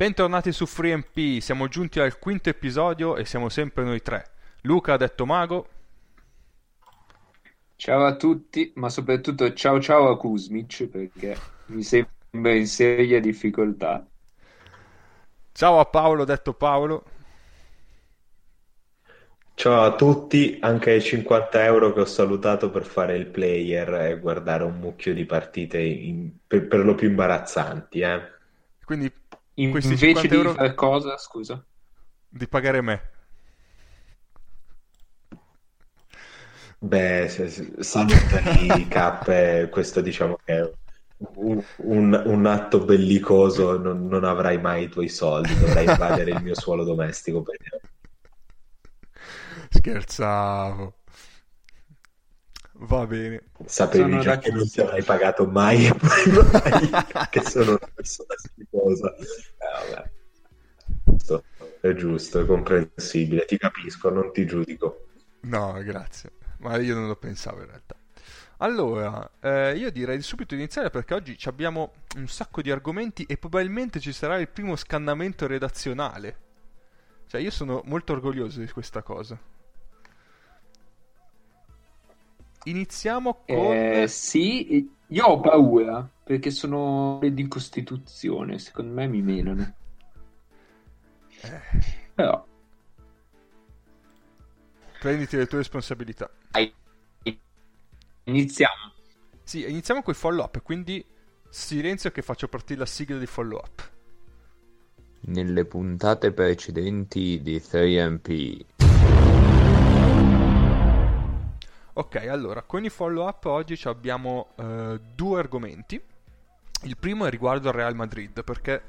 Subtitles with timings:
[0.00, 4.30] Bentornati su FreeMP, siamo giunti al quinto episodio e siamo sempre noi tre.
[4.62, 5.68] Luca ha detto mago.
[7.76, 14.06] Ciao a tutti, ma soprattutto ciao ciao a Kuzmic perché mi sembra in seria difficoltà.
[15.52, 17.04] Ciao a Paolo, detto Paolo.
[19.52, 24.18] Ciao a tutti, anche ai 50 euro che ho salutato per fare il player e
[24.18, 28.38] guardare un mucchio di partite in- per, per lo più imbarazzanti, eh.
[28.82, 29.19] Quindi
[29.62, 31.64] In- questi Invece 50 di euro fare cosa, scusa?
[32.28, 33.00] di pagare me.
[36.82, 40.72] Beh, se- se- salutali Cap, questo diciamo che è
[41.36, 46.40] un, un- un atto bellicoso, non, non avrai mai i tuoi soldi, dovrai invadere il
[46.40, 47.56] mio suolo domestico per
[49.70, 50.94] Scherzavo.
[52.82, 53.42] Va bene.
[53.66, 55.90] Sapevi Sono già che non ti avrei pagato mai
[57.30, 59.14] che sono una persona schifosa.
[59.16, 60.10] Eh, vabbè.
[61.04, 61.44] Giusto,
[61.80, 65.08] È giusto, è comprensibile, ti capisco, non ti giudico.
[65.40, 66.32] No, grazie.
[66.58, 67.96] Ma io non lo pensavo in realtà.
[68.58, 73.24] Allora, eh, io direi di subito iniziare perché oggi ci abbiamo un sacco di argomenti
[73.24, 76.48] e probabilmente ci sarà il primo scannamento redazionale.
[77.26, 79.38] Cioè, io sono molto orgoglioso di questa cosa.
[82.64, 83.72] Iniziamo con...
[83.72, 89.74] Eh, sì, io ho paura perché sono di Costituzione, secondo me mi menano.
[91.40, 91.60] Eh,
[92.14, 92.46] Però,
[95.00, 96.30] prenditi le tue responsabilità.
[96.50, 96.72] dai,
[98.24, 98.92] iniziamo.
[99.42, 101.04] Sì, iniziamo con i follow up, quindi
[101.48, 103.90] silenzio che faccio partire la sigla di follow up.
[105.22, 108.79] Nelle puntate precedenti di 3MP.
[111.92, 116.00] Ok, allora, con i follow up oggi abbiamo eh, due argomenti.
[116.84, 118.82] Il primo è riguardo al Real Madrid, perché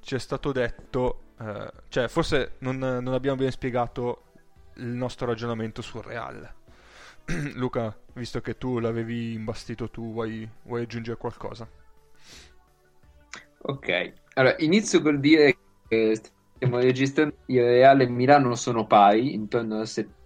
[0.00, 4.24] ci è stato detto, eh, cioè forse non, non abbiamo ben spiegato
[4.74, 6.52] il nostro ragionamento sul Real.
[7.54, 11.68] Luca, visto che tu l'avevi imbastito tu, vuoi, vuoi aggiungere qualcosa?
[13.64, 16.20] Ok, allora inizio col dire che
[16.56, 20.21] stiamo registrando il Real e Milano sono pari, intorno a 70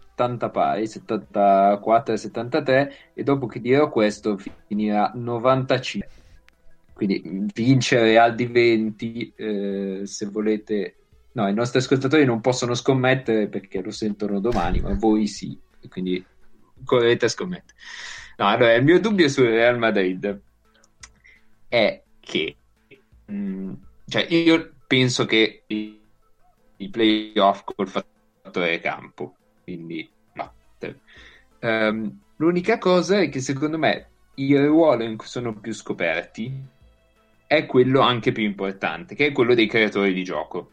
[0.51, 6.11] pari, 74 e 73, e dopo che dirò questo finirà 95.
[6.93, 10.95] Quindi vince il Real di 20, eh, se volete...
[11.33, 15.59] No, i nostri ascoltatori non possono scommettere perché lo sentono domani, ma voi sì,
[15.91, 16.25] quindi
[16.83, 17.79] correte a scommettere.
[18.39, 20.41] No, allora, il mio dubbio sul Real Madrid
[21.69, 22.57] è che
[23.31, 23.73] Mm,
[24.07, 29.36] cioè, io penso che i playoff col fattore campo,
[29.67, 30.53] quindi no.
[31.59, 36.63] Ehm, l'unica cosa è che secondo me il ruolo in cui sono più scoperti
[37.49, 40.71] è quello anche più importante, che è quello dei creatori di gioco.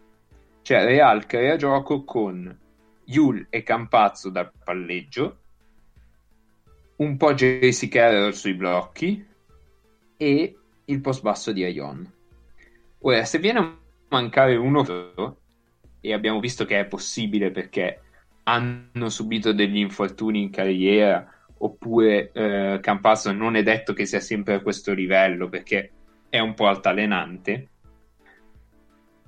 [0.61, 2.55] Cioè, Real crea gioco con
[3.05, 5.37] Yul e Campazzo dal palleggio,
[6.97, 9.25] un po' JC Carroll sui blocchi
[10.17, 12.11] e il post basso di Ion.
[12.99, 13.77] Ora, se viene a
[14.09, 15.35] mancare uno
[15.99, 18.01] e abbiamo visto che è possibile perché
[18.43, 21.27] hanno subito degli infortuni in carriera
[21.57, 25.91] oppure eh, Campazzo non è detto che sia sempre a questo livello perché
[26.29, 27.69] è un po' altalenante.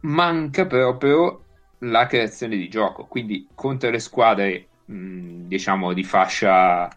[0.01, 1.43] Manca proprio
[1.79, 3.05] la creazione di gioco.
[3.05, 6.89] Quindi contro le squadre mh, diciamo di fascia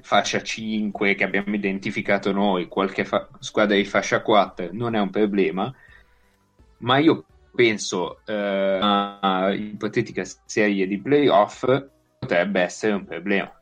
[0.00, 5.10] fascia 5 che abbiamo identificato noi, qualche fa- squadra di fascia 4 non è un
[5.10, 5.72] problema,
[6.78, 7.24] ma io
[7.54, 11.64] penso eh, a ipotetica serie di playoff
[12.18, 13.60] potrebbe essere un problema.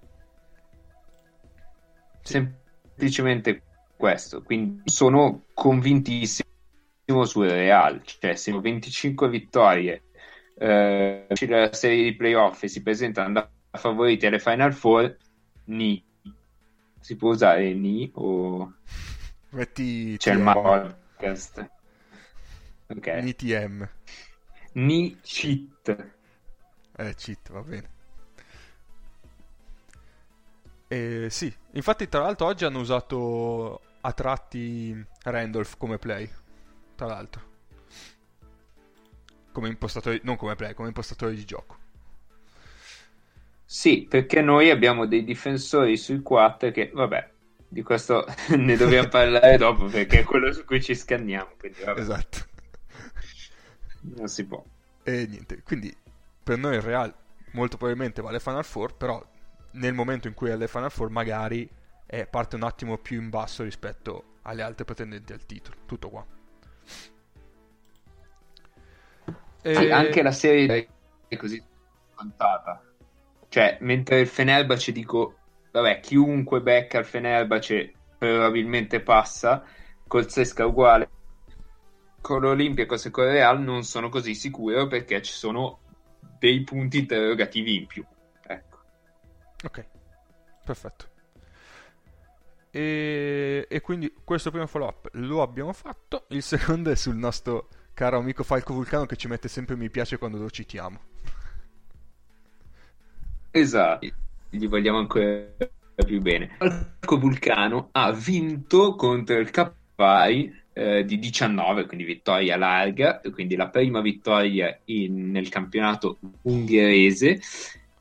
[2.22, 3.62] Semplicemente
[3.96, 10.04] questo, quindi sono convintissimo sul Real, cioè se 25 vittorie
[10.58, 15.16] eh, la serie di playoff e si presentano da favoriti alle Final Four,
[15.66, 16.02] ni.
[17.00, 18.74] Si può usare ni o
[19.50, 20.52] Metti c'è il TM.
[20.52, 21.70] podcast
[22.96, 23.88] ok Ni TM.
[24.74, 25.86] ni cheat
[26.98, 27.90] Eh, cheat, va bene.
[30.88, 36.28] Eh, sì, infatti tra l'altro oggi hanno usato a tratti Randolph come play,
[36.94, 37.50] tra l'altro.
[39.52, 41.78] Come impostatore, non come play, come impostatore di gioco.
[43.64, 47.30] sì perché noi abbiamo dei difensori sui 4 che vabbè
[47.68, 48.24] di questo
[48.56, 52.46] ne dobbiamo parlare dopo perché è quello su cui ci scanniamo quindi Esatto.
[54.02, 54.62] Non si può
[55.02, 55.94] E niente, quindi
[56.42, 57.14] per noi il Real
[57.52, 59.24] molto probabilmente va alle Final Four, però
[59.72, 61.68] nel momento in cui è alle Final Four magari
[62.06, 65.76] eh, parte un attimo più in basso rispetto alle altre pretendenti al titolo.
[65.86, 66.26] Tutto qua.
[69.62, 69.74] E...
[69.74, 70.88] Sì, anche la serie
[71.28, 71.62] è così
[72.12, 72.82] scontata.
[73.48, 75.36] Cioè, mentre il Fenerbahce dico,
[75.70, 79.64] vabbè, chiunque becca il Fenerbahce probabilmente passa,
[80.06, 81.08] col Sesca uguale.
[82.22, 85.80] Con l'Olympiacos e con il Real non sono così sicuro perché ci sono
[86.38, 88.04] dei punti interrogativi in più.
[88.46, 88.78] Ecco.
[89.64, 89.86] Ok,
[90.64, 91.10] perfetto.
[92.70, 96.24] E, e quindi questo primo follow up lo abbiamo fatto.
[96.28, 100.16] Il secondo è sul nostro caro amico Falco Vulcano che ci mette sempre mi piace
[100.16, 101.00] quando lo citiamo.
[103.50, 104.06] Esatto,
[104.48, 105.44] gli vogliamo ancora
[106.06, 106.56] più bene.
[106.56, 113.68] Falco Vulcano ha vinto contro il Cappari eh, di 19, quindi vittoria larga, quindi la
[113.68, 117.40] prima vittoria in, nel campionato ungherese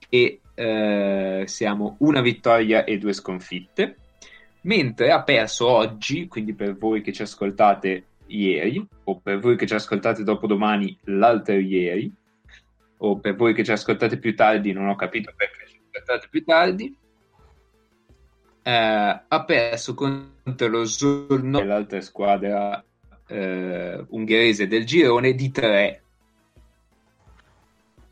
[0.09, 3.95] e eh, siamo una vittoria e due sconfitte,
[4.61, 9.67] mentre ha perso oggi, quindi per voi che ci ascoltate ieri, o per voi che
[9.67, 12.11] ci ascoltate dopodomani l'altro ieri,
[12.97, 16.43] o per voi che ci ascoltate più tardi, non ho capito perché ci ascoltate più
[16.43, 16.95] tardi,
[18.63, 22.83] eh, ha perso contro lo Solno, l'altra squadra
[23.27, 26.01] eh, ungherese del girone, di 3.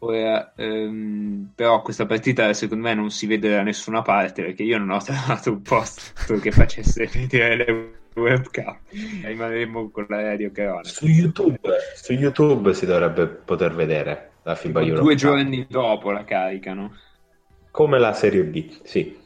[0.01, 4.77] Ora, ehm, però questa partita secondo me non si vede da nessuna parte perché io
[4.77, 8.77] non ho trovato un posto che facesse vedere le webcam
[9.23, 11.59] rimarremo con la radio Carona Su YouTube,
[11.95, 15.21] su YouTube si dovrebbe poter vedere la FIBA Europe due Cup.
[15.21, 16.93] giorni dopo la caricano
[17.71, 19.17] Come la Serie B, sì.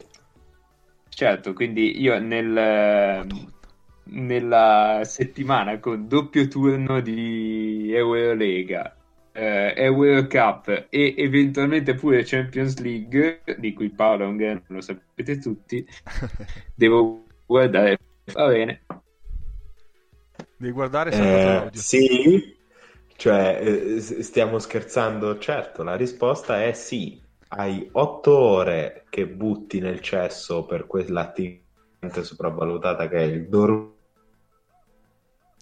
[1.14, 3.26] Certo quindi io nel,
[4.06, 8.96] nella settimana con doppio turno di Eurolega
[9.34, 14.82] eh, Euro Cup e eventualmente pure Champions League di cui Paolo è un grande, lo
[14.82, 15.86] sapete tutti
[16.76, 17.98] devo guardare.
[18.32, 18.84] Va bene.
[20.58, 22.56] Devi guardare Eh, sì,
[23.18, 27.22] cioè eh, stiamo scherzando, certo, la risposta è sì.
[27.56, 33.92] Hai otto ore che butti nel cesso per quell'attività sopravvalutata che è il dormire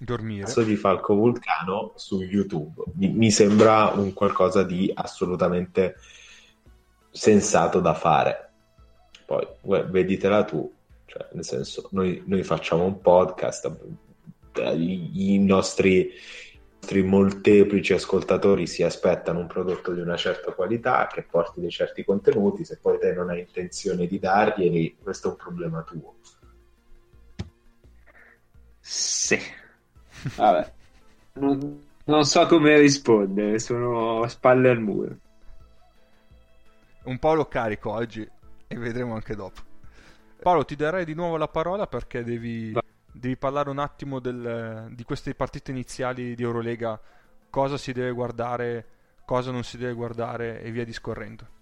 [0.04, 0.46] Dormire.
[0.46, 2.86] cazzo di Falco Vulcano su YouTube.
[2.96, 5.98] Mi, mi sembra un qualcosa di assolutamente
[7.12, 8.50] sensato da fare.
[9.28, 9.46] Poi
[9.92, 10.74] veditela tu,
[11.06, 13.72] cioè, nel senso, noi, noi facciamo un podcast,
[14.74, 16.10] i, nostri,
[16.82, 22.04] nostri molteplici ascoltatori si aspettano un prodotto di una certa qualità che porti dei certi
[22.04, 26.16] contenuti, se poi te non hai intenzione di darglieli, questo è un problema tuo.
[28.80, 29.38] sì
[30.36, 30.74] vabbè
[31.34, 35.18] non, non so come rispondere sono a spalle al muro
[37.04, 38.28] Un po' lo carico oggi
[38.68, 39.62] e vedremo anche dopo.
[40.40, 44.88] Paolo, ti darei di nuovo la parola perché devi, Va- devi parlare un attimo del-
[44.92, 47.00] di queste partite iniziali di Eurolega,
[47.50, 48.86] cosa si deve guardare,
[49.26, 51.60] cosa non si deve guardare e via discorrendo.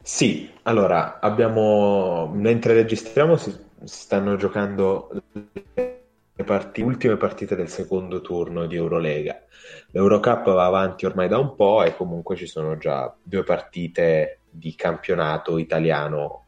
[0.00, 8.20] Sì, allora abbiamo mentre registriamo si, si stanno giocando le parti- ultime partite del secondo
[8.20, 9.42] turno di Eurolega.
[9.90, 14.74] L'Eurocup va avanti ormai da un po' e comunque ci sono già due partite di
[14.74, 16.45] campionato italiano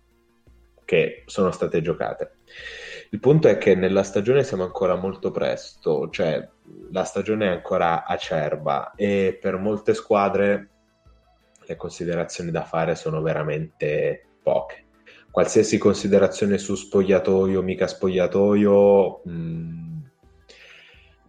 [0.88, 2.30] che sono state giocate.
[3.10, 6.48] Il punto è che nella stagione siamo ancora molto presto, cioè
[6.90, 10.70] la stagione è ancora acerba e per molte squadre
[11.60, 14.86] le considerazioni da fare sono veramente poche.
[15.30, 20.10] Qualsiasi considerazione su spogliatoio, mica spogliatoio, mh,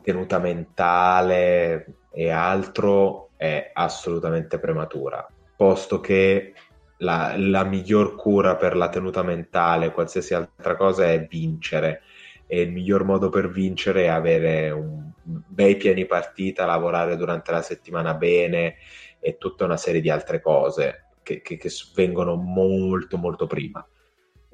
[0.01, 6.53] tenuta mentale e altro è assolutamente prematura, posto che
[7.00, 12.01] la, la miglior cura per la tenuta mentale, qualsiasi altra cosa, è vincere.
[12.48, 17.62] E il miglior modo per vincere è avere un bei piani partita, lavorare durante la
[17.62, 18.75] settimana bene
[19.20, 23.86] e tutta una serie di altre cose che, che- che vengono molto molto prima.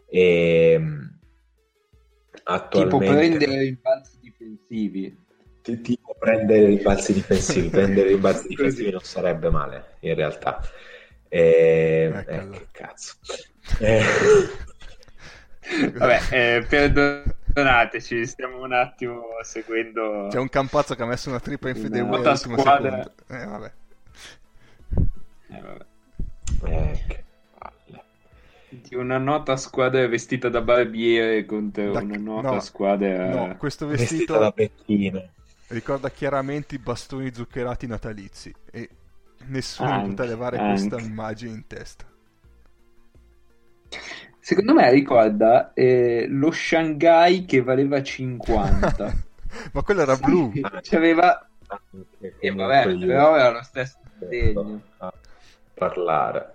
[0.08, 5.24] E tipo attualmente prendere rimbalzi difensivi
[5.62, 8.56] ti- tipo prendere i balzi difensivi, prendere i balzi Così.
[8.56, 10.62] difensivi non sarebbe male in realtà.
[11.38, 13.15] E, Ecco, eh, che cazzo.
[13.80, 14.01] Eh,
[15.94, 21.70] vabbè eh, perdonateci stiamo un attimo seguendo C'è un campazzo che ha messo una tripla
[21.70, 22.89] in fede all'ultimo squadra.
[23.04, 23.13] secondo.
[23.27, 23.72] Eh, vabbè.
[25.50, 25.86] Eh, vabbè.
[26.74, 27.24] eh, che
[27.58, 28.04] palle.
[28.70, 33.88] Di una nota squadra vestita da barbiere contro Da- una nota no, squadra No, questo
[33.88, 35.30] Vestita da vestito becchino.
[35.68, 38.89] ricorda chiaramente i bastoni zuccherati natalizi e
[39.48, 40.70] nessuno Anche, poteva levare anche.
[40.88, 42.06] questa immagine in testa.
[44.40, 49.24] secondo me ricorda eh, lo Shanghai che valeva 50
[49.72, 50.52] Ma quello era blu.
[50.82, 54.82] C'aveva anche E vabbè, io però era lo stesso segno.
[54.98, 55.14] a
[55.74, 56.54] parlare.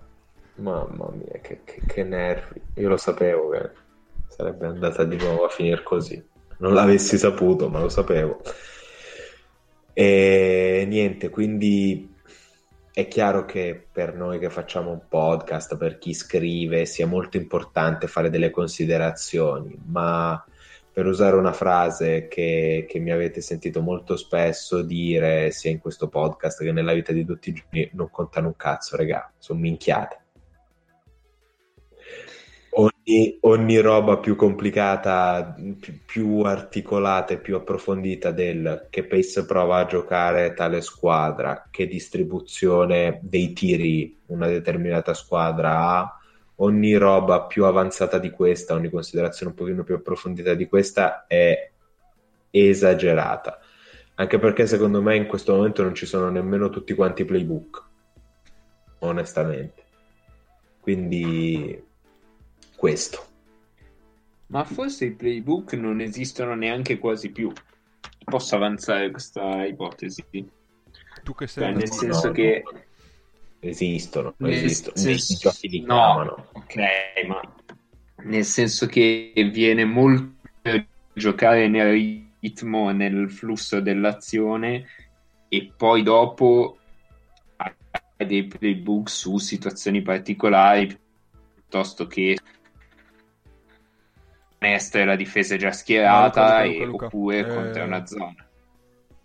[0.57, 2.61] Mamma mia, che, che- che nervi.
[2.75, 3.71] Io lo sapevo che
[4.29, 6.23] sarebbe andata di nuovo a finire così.
[6.59, 8.43] Non l'avessi saputo, ma lo sapevo.
[9.95, 12.10] E niente, quindi
[12.93, 18.09] è chiaro che per noi che facciamo un podcast, per chi scrive, sia molto importante
[18.09, 20.45] fare delle considerazioni, ma
[20.93, 26.09] per usare una frase che, che mi avete sentito molto spesso dire sia in questo
[26.09, 30.19] podcast che nella vita di tutti i giorni, non contano un cazzo, regà, sono minchiate.
[32.73, 39.79] Ogni, ogni roba più complicata, più, più articolata e più approfondita del che pace prova
[39.79, 46.21] a giocare tale squadra, che distribuzione dei tiri una determinata squadra ha,
[46.57, 51.71] ogni roba più avanzata di questa, ogni considerazione un pochino più approfondita di questa è
[52.51, 53.59] esagerata.
[54.15, 57.85] Anche perché secondo me in questo momento non ci sono nemmeno tutti quanti i playbook,
[59.01, 59.83] onestamente.
[60.81, 61.89] Quindi
[62.81, 63.27] questo.
[64.47, 67.53] Ma forse i playbook non esistono neanche quasi più.
[68.25, 70.25] Posso avanzare questa ipotesi?
[71.23, 72.63] Tu che Cioè, sei nel andato- senso no, che...
[73.63, 74.97] Esistono, Nel esistono.
[74.97, 75.87] senso- I giochi li no.
[75.87, 76.49] chiamano.
[76.55, 76.77] Ok,
[77.29, 77.41] ma
[78.25, 80.33] nel senso che viene molto
[81.13, 81.91] giocare nel
[82.41, 84.87] ritmo, nel flusso dell'azione
[85.49, 86.79] e poi dopo
[87.57, 90.99] hai dei playbook su situazioni particolari
[91.55, 92.39] piuttosto che
[94.61, 98.35] estera la difesa è già schierata No, Luca, Luca, e- oppure eh, contra una zona.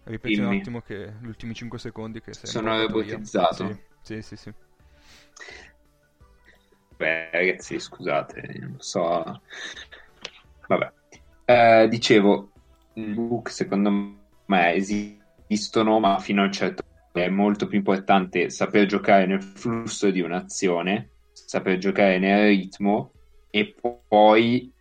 [0.06, 0.60] Ripeti un Dimmi.
[0.60, 3.80] attimo che gli ultimi 5 secondi che sei Sono robotizzato.
[4.02, 4.36] Sì, sì, sì.
[4.38, 4.54] sì.
[6.98, 9.42] Beh, ragazzi, scusate, non so.
[10.68, 10.92] Vabbè.
[11.46, 12.52] Eh, dicevo,
[12.94, 13.92] book secondo
[14.46, 19.42] me esistono, ma fino a un certo punto è molto più importante saper giocare nel
[19.42, 23.12] flusso di un'azione, saper giocare nel ritmo
[23.50, 23.76] e
[24.08, 24.72] poi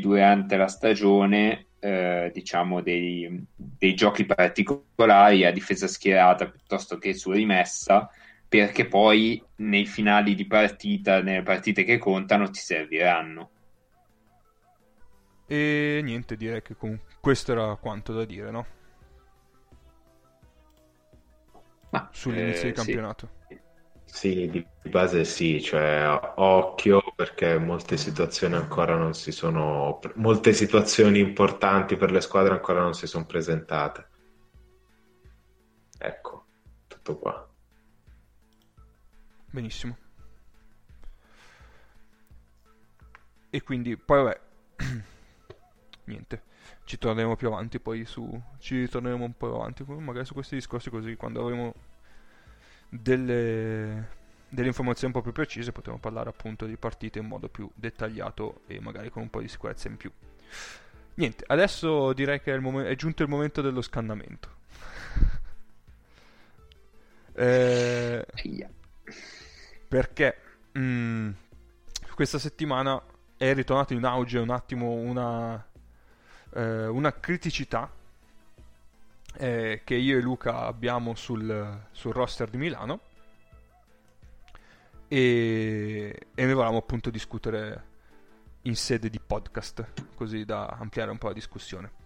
[0.00, 7.30] durante la stagione, eh, diciamo, dei, dei giochi particolari a difesa schierata piuttosto che su
[7.30, 8.08] rimessa
[8.54, 13.50] perché poi nei finali di partita, nelle partite che contano, ti serviranno.
[15.46, 18.66] E niente, direi che comunque questo era quanto da dire, no?
[21.90, 22.84] Ma, Sull'inizio eh, di sì.
[22.84, 23.30] campionato.
[23.48, 23.60] Sì,
[24.20, 31.18] di di base sì, cioè occhio perché molte situazioni ancora non si sono, molte situazioni
[31.18, 34.08] importanti per le squadre ancora non si sono presentate.
[35.98, 36.46] Ecco,
[36.86, 37.48] tutto qua.
[39.50, 39.96] Benissimo.
[43.48, 44.40] E quindi, poi vabbè,
[46.04, 46.42] niente,
[46.84, 50.90] ci torneremo più avanti poi su, ci ritorneremo un po' avanti, magari su questi discorsi
[50.90, 51.72] così quando avremo
[53.00, 54.08] delle,
[54.48, 58.62] delle informazioni un po' più precise potremo parlare appunto di partite in modo più dettagliato
[58.66, 60.10] e magari con un po' di sicurezza in più.
[61.14, 64.62] Niente, adesso direi che è, momen- è giunto il momento dello scannamento.
[67.34, 68.26] eh,
[69.88, 70.36] perché
[70.78, 71.30] mm,
[72.14, 73.02] questa settimana
[73.36, 75.64] è ritornato in auge un attimo una,
[76.54, 77.90] eh, una criticità
[79.36, 83.00] eh, che io e Luca abbiamo sul, sul roster di Milano
[85.08, 87.92] e, e ne volevamo appunto discutere
[88.62, 92.02] in sede di podcast così da ampliare un po' la discussione.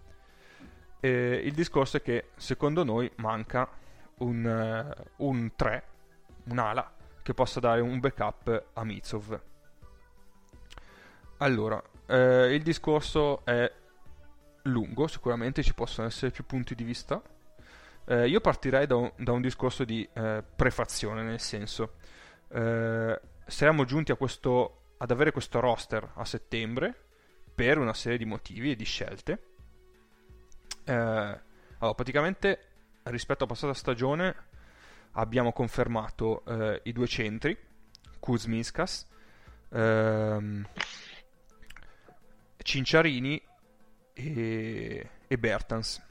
[0.99, 3.69] E il discorso è che secondo noi manca
[4.17, 5.83] un, eh, un 3,
[6.45, 9.41] un'ala che possa dare un backup a Mitsov.
[11.37, 13.71] Allora, eh, il discorso è
[14.69, 17.21] lungo, sicuramente ci possono essere più punti di vista.
[18.05, 21.95] Eh, io partirei da un, da un discorso di eh, prefazione, nel senso,
[22.49, 26.95] eh, siamo giunti questo, ad avere questo roster a settembre
[27.53, 29.43] per una serie di motivi e di scelte.
[30.85, 32.67] Eh, allora, praticamente
[33.03, 34.35] rispetto alla passata stagione
[35.13, 37.57] abbiamo confermato eh, i due centri,
[38.19, 39.07] Kuzminskas,
[39.69, 40.67] ehm,
[42.57, 43.41] Cinciarini
[44.19, 46.01] e, e Bertans.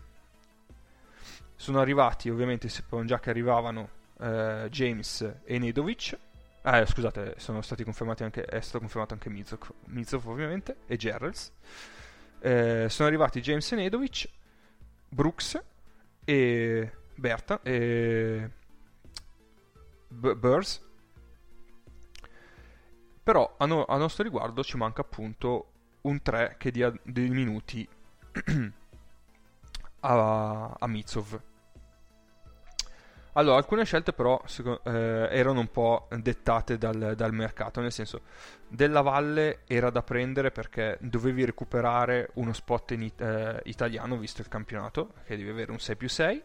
[1.55, 3.89] Sono arrivati, ovviamente sapevamo già che arrivavano
[4.21, 6.19] eh, James e Nedovic.
[6.63, 10.97] Ah, eh, scusate, sono stati confermati anche, è stato confermato anche Mizov, Mizov ovviamente, e
[10.97, 11.53] Gerrels.
[12.41, 14.29] Eh, sono arrivati James e Nedovic,
[15.09, 15.61] Brooks
[16.25, 18.51] e Berta e
[20.09, 20.87] B- Burrs.
[23.23, 25.73] Però a, no- a nostro riguardo ci manca appunto
[26.03, 27.87] un 3 che dia dei minuti
[30.01, 31.41] a, a Mitsov.
[33.33, 34.43] Allora, alcune scelte però
[34.85, 38.23] eh, erano un po' dettate dal, dal mercato, nel senso,
[38.67, 44.49] Della Valle era da prendere perché dovevi recuperare uno spot in eh, italiano, visto il
[44.49, 46.43] campionato, che devi avere un 6 più 6,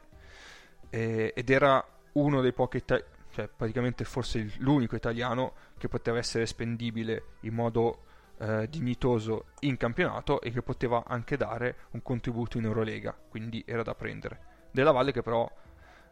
[0.92, 1.84] e- ed era
[2.14, 8.04] uno dei pochi, ita- cioè praticamente forse l'unico italiano che poteva essere spendibile in modo
[8.44, 13.84] eh, dignitoso in campionato e che poteva anche dare un contributo in Eurolega, quindi era
[13.84, 14.68] da prendere.
[14.72, 15.50] Della Valle che però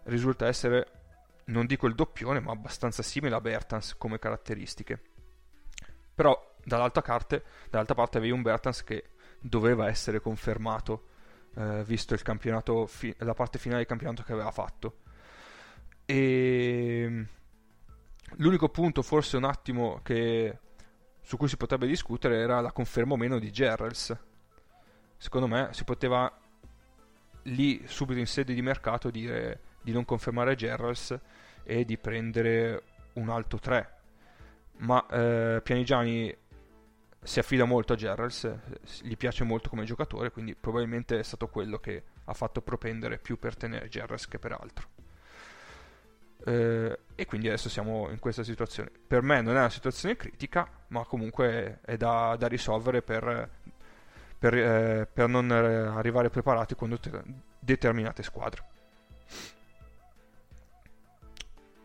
[0.04, 0.88] risulta essere,
[1.46, 5.02] non dico il doppione, ma abbastanza simile a Bertans come caratteristiche.
[6.16, 9.10] Però dall'altra, carte, dall'altra parte avevi un Bertans che
[9.40, 11.08] doveva essere confermato,
[11.56, 15.00] eh, visto il campionato fi- la parte finale del campionato che aveva fatto.
[16.06, 17.26] E
[18.36, 20.60] l'unico punto forse un attimo che
[21.22, 24.16] su cui si potrebbe discutere era la conferma o meno di Gerrels.
[25.18, 26.32] Secondo me si poteva
[27.44, 31.18] lì subito in sede di mercato dire di non confermare Gerrels
[31.64, 34.00] e di prendere un alto 3.
[34.78, 36.36] Ma eh, Pianigiani
[37.24, 38.52] si affida molto a Gerrels,
[39.02, 43.38] gli piace molto come giocatore, quindi probabilmente è stato quello che ha fatto propendere più
[43.38, 45.01] per tenere Gerrels che per altro.
[46.44, 48.90] Eh, e quindi adesso siamo in questa situazione.
[49.08, 53.50] Per me non è una situazione critica, ma comunque è da, da risolvere per,
[54.38, 57.24] per, eh, per non eh, arrivare preparati contro te-
[57.60, 58.64] determinate squadre.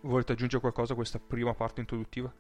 [0.01, 2.33] Volete aggiungere qualcosa a questa prima parte introduttiva?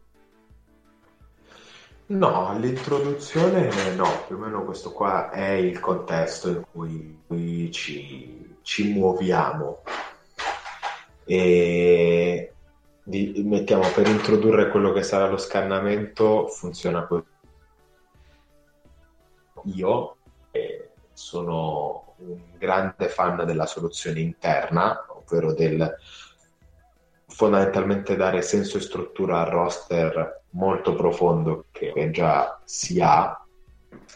[2.09, 8.59] No, l'introduzione no, più o meno questo qua è il contesto in cui, cui ci,
[8.63, 9.83] ci muoviamo.
[11.27, 12.53] E
[13.03, 17.25] di- mettiamo per introdurre quello che sarà lo scannamento, funziona così.
[19.75, 20.17] Io
[20.53, 25.95] eh, sono un grande fan della soluzione interna, ovvero del
[27.29, 33.45] fondamentalmente dare senso e struttura al roster molto profondo che già si ha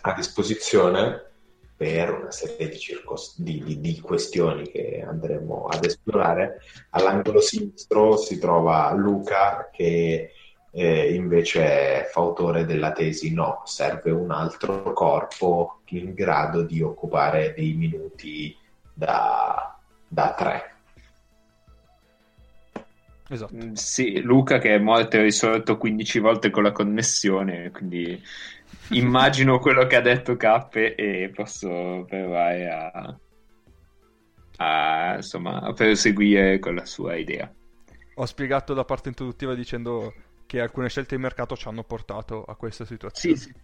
[0.02, 1.29] a disposizione
[1.80, 6.60] per una serie di, circos- di, di- di questioni che andremo ad esplorare.
[6.90, 10.30] All'angolo sinistro si trova Luca che
[10.72, 11.62] eh, invece
[12.02, 18.54] è fautore della tesi no, serve un altro corpo in grado di occupare dei minuti
[18.92, 19.74] da,
[20.06, 20.74] da tre.
[23.28, 23.54] Esatto.
[23.54, 28.20] Mm, Sì, Luca che è morto e risorto 15 volte con la connessione, quindi
[28.90, 33.18] immagino quello che ha detto Cappe e posso provare a,
[34.58, 37.52] a, insomma, a proseguire con la sua idea.
[38.14, 40.14] Ho spiegato la parte introduttiva dicendo
[40.46, 43.36] che alcune scelte di mercato ci hanno portato a questa situazione.
[43.36, 43.54] Sì, sì,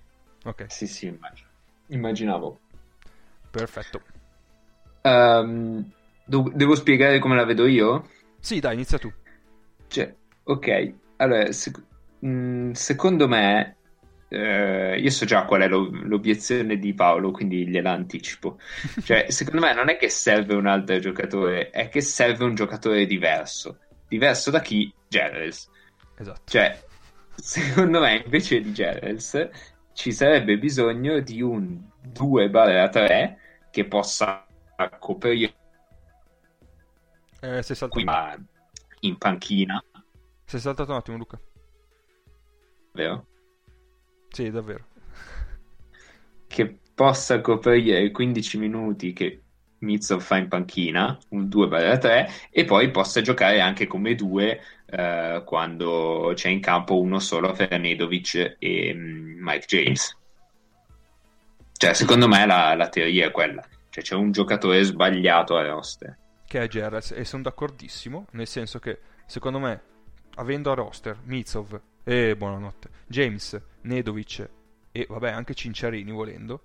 [0.45, 1.49] Ok, sì, sì, immagino.
[1.89, 2.61] immaginavo.
[3.51, 4.03] perfetto.
[5.03, 5.91] Ehm,
[6.25, 8.09] do- devo spiegare come la vedo io?
[8.41, 9.13] Sì, dai, inizia tu.
[9.89, 11.83] Cioè, ok, allora, sec-
[12.21, 13.76] mh, secondo me,
[14.29, 18.59] eh, io so già qual è lo- l'obiezione di Paolo, quindi gliela anticipo.
[19.03, 23.07] Cioè, secondo me non è che serve un altro giocatore, è che serve un giocatore
[23.07, 23.81] diverso.
[24.07, 24.93] Diverso da chi?
[25.09, 25.71] Gerrels.
[26.19, 26.43] Esatto.
[26.45, 26.85] Cioè,
[27.35, 29.49] secondo me, invece di Gerrels,
[29.93, 33.39] ci sarebbe bisogno di un 2-3
[33.71, 34.47] che possa
[34.99, 35.55] coprire
[37.43, 38.01] Eh, sei, saltato.
[38.01, 38.37] qui ma
[39.01, 39.83] in panchina,
[40.47, 41.41] sei saltato un attimo, Luca.
[42.95, 43.27] vero?
[44.37, 44.85] Sì, davvero.
[46.47, 49.41] che possa coprire i 15 minuti che
[49.79, 56.33] Mizov fa in panchina, un 2-3, e poi possa giocare anche come due eh, quando
[56.35, 60.15] c'è in campo uno solo per Nedovic e mm, Mike James.
[61.73, 63.67] Cioè, secondo me la, la teoria è quella.
[63.89, 66.15] Cioè, c'è un giocatore sbagliato a roster.
[66.47, 69.81] Che è Gerrels, e sono d'accordissimo, nel senso che, secondo me,
[70.35, 74.49] avendo a roster Mitsov e buonanotte, James, Nedovic
[74.93, 76.63] e, vabbè, anche Cinciarini volendo,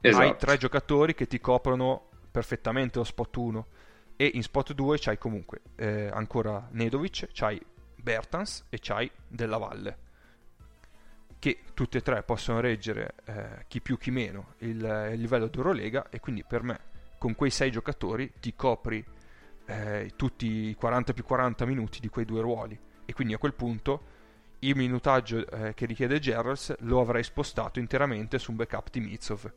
[0.00, 0.36] hai Esatto.
[0.36, 3.66] tre giocatori che ti coprono perfettamente lo spot 1
[4.16, 7.60] e in spot 2 c'hai comunque eh, ancora Nedovic, c'hai
[7.96, 9.98] Bertans e c'hai Della Valle
[11.44, 16.08] che tutti e tre possono reggere eh, chi più chi meno il, il livello d'Eurolega
[16.08, 16.80] e quindi per me
[17.18, 19.04] con quei sei giocatori ti copri
[19.66, 22.78] eh, tutti i 40 più 40 minuti di quei due ruoli.
[23.04, 24.02] E quindi a quel punto
[24.68, 29.52] il minutaggio eh, che richiede Gerrals lo avrei spostato interamente su un backup di Mitsov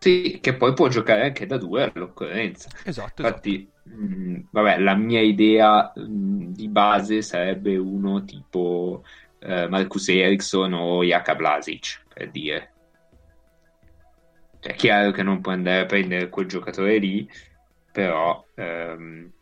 [0.00, 2.70] Sì, che poi può giocare anche da due all'occorrenza.
[2.82, 3.50] esatto, esatto.
[3.50, 9.02] Infatti, mh, vabbè, la mia idea mh, di base sarebbe uno tipo
[9.40, 12.74] eh, Marcus Ericsson o Jaka Blasic, per dire.
[14.60, 17.28] Cioè, è chiaro che non puoi andare a prendere quel giocatore lì,
[17.90, 19.32] però ehm,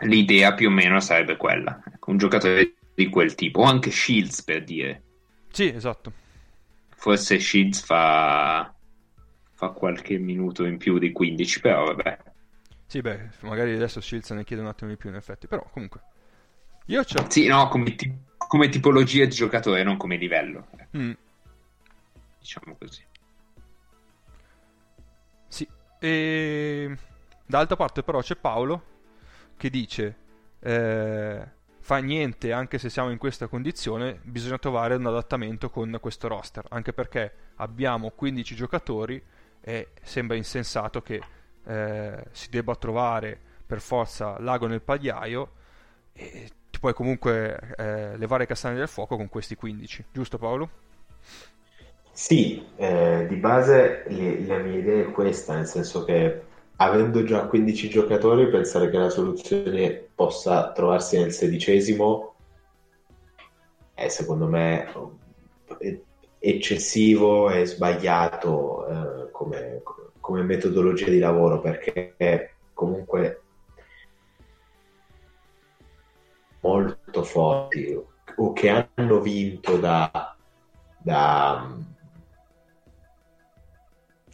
[0.00, 1.80] l'idea più o meno sarebbe quella.
[1.94, 5.02] Ecco, un giocatore di quel tipo, o anche Shields per dire.
[5.50, 6.12] Sì, esatto.
[6.90, 8.72] Forse Shields fa,
[9.52, 12.18] fa qualche minuto in più di 15, però vabbè.
[12.86, 16.00] Sì, beh, magari adesso Shields ne chiede un attimo di più in effetti, però comunque.
[16.86, 17.30] Io c'ho...
[17.30, 20.66] Sì, no, come, ti- come tipologia di giocatore, non come livello.
[20.96, 21.12] Mm,
[22.38, 23.02] Diciamo così.
[25.48, 25.68] sì.
[25.98, 26.96] E
[27.46, 28.82] d'altra parte però c'è Paolo
[29.60, 30.16] che dice
[30.60, 31.48] eh,
[31.80, 36.64] fa niente anche se siamo in questa condizione, bisogna trovare un adattamento con questo roster,
[36.70, 39.22] anche perché abbiamo 15 giocatori
[39.60, 41.20] e sembra insensato che
[41.62, 45.52] eh, si debba trovare per forza l'ago nel pagliaio
[46.14, 50.70] e ti puoi comunque eh, levare i castani del fuoco con questi 15, giusto Paolo?
[52.12, 56.48] Sì, eh, di base le- la mia idea è questa, nel senso che
[56.82, 62.34] avendo già 15 giocatori, pensare che la soluzione possa trovarsi nel sedicesimo
[63.92, 64.90] è secondo me
[66.38, 69.82] eccessivo e sbagliato eh, come,
[70.20, 73.42] come metodologia di lavoro perché comunque
[76.60, 78.02] molto forti
[78.36, 80.34] o che hanno vinto da,
[80.96, 81.84] da um,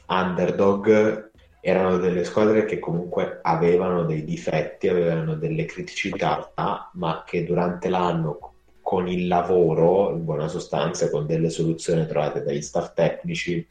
[0.07, 1.26] underdog
[1.69, 6.53] erano delle squadre che comunque avevano dei difetti, avevano delle criticità,
[6.93, 12.63] ma che durante l'anno con il lavoro, in buona sostanza, con delle soluzioni trovate dagli
[12.63, 13.67] staff tecnici,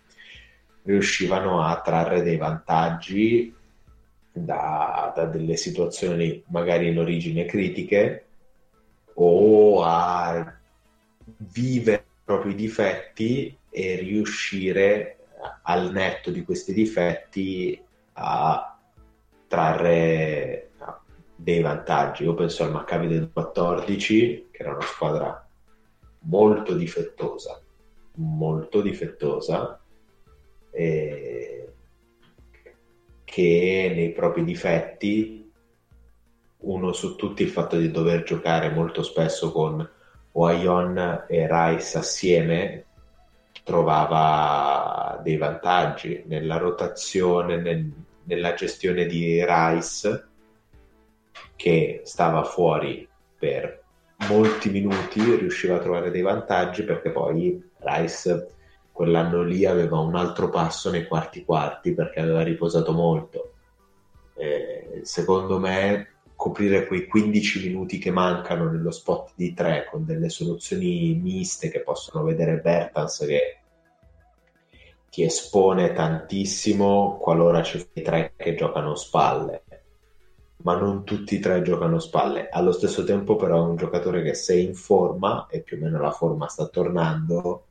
[0.84, 3.56] riuscivano a trarre dei vantaggi
[4.30, 8.26] da, da delle situazioni magari in origine critiche
[9.14, 10.54] o a
[11.38, 15.16] vivere i propri difetti e riuscire
[15.62, 17.84] al netto di questi difetti
[18.18, 18.80] a
[19.48, 20.72] trarre
[21.36, 22.24] dei vantaggi.
[22.24, 25.48] Io penso al Maccabi del 14, che era una squadra
[26.22, 27.62] molto difettosa,
[28.16, 29.80] molto difettosa,
[30.72, 31.70] e
[33.24, 35.52] che nei propri difetti,
[36.58, 39.88] uno su tutti il fatto di dover giocare molto spesso con
[40.32, 42.85] Wayon e Rice assieme,
[43.66, 47.92] trovava dei vantaggi nella rotazione, nel,
[48.26, 50.28] nella gestione di Rice,
[51.56, 53.84] che stava fuori per
[54.30, 58.50] molti minuti, riusciva a trovare dei vantaggi perché poi Rice
[58.92, 63.54] quell'anno lì aveva un altro passo nei quarti quarti perché aveva riposato molto.
[64.36, 70.30] Eh, secondo me coprire quei 15 minuti che mancano nello spot di 3 con delle
[70.30, 73.60] soluzioni miste che possono vedere Bertans che
[75.16, 79.64] ti espone tantissimo qualora ci sono tre che giocano spalle.
[80.58, 82.50] Ma non tutti e tre giocano spalle.
[82.50, 86.12] Allo stesso tempo però un giocatore che se in forma e più o meno la
[86.12, 87.68] forma sta tornando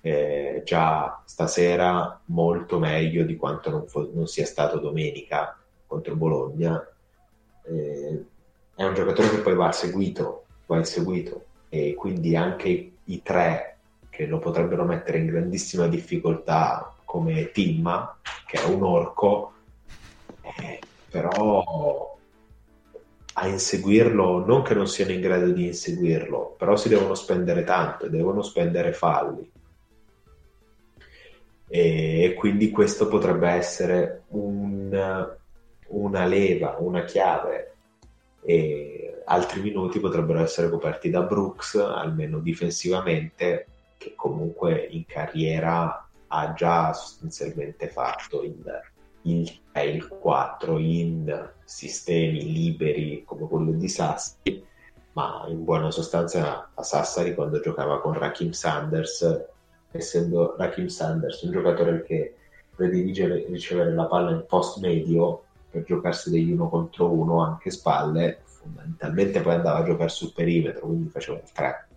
[0.00, 6.82] eh, già stasera molto meglio di quanto non, fo- non sia stato domenica contro Bologna
[7.64, 8.24] eh,
[8.74, 13.76] è un giocatore che poi va seguito, va seguito e quindi anche i tre
[14.10, 19.52] che lo potrebbero mettere in grandissima difficoltà come Timma, che è un orco,
[20.40, 22.16] eh, però
[23.36, 28.08] a inseguirlo, non che non siano in grado di inseguirlo, però si devono spendere tanto,
[28.08, 29.50] devono spendere falli.
[31.66, 35.36] E quindi questo potrebbe essere un,
[35.94, 37.74] una leva, una chiave
[38.42, 46.52] e altri minuti potrebbero essere coperti da Brooks, almeno difensivamente, che comunque in carriera ha
[46.52, 48.62] già sostanzialmente fatto il,
[49.22, 54.62] il 3 e il 4 in sistemi liberi come quello di Sassari,
[55.12, 59.46] ma in buona sostanza a Sassari quando giocava con Rakim Sanders,
[59.92, 62.34] essendo Rakim Sanders un giocatore che
[62.74, 68.42] predilige ricevere la palla in post medio per giocarsi degli uno contro uno anche spalle,
[68.44, 71.88] fondamentalmente poi andava a giocare sul perimetro, quindi faceva il 3.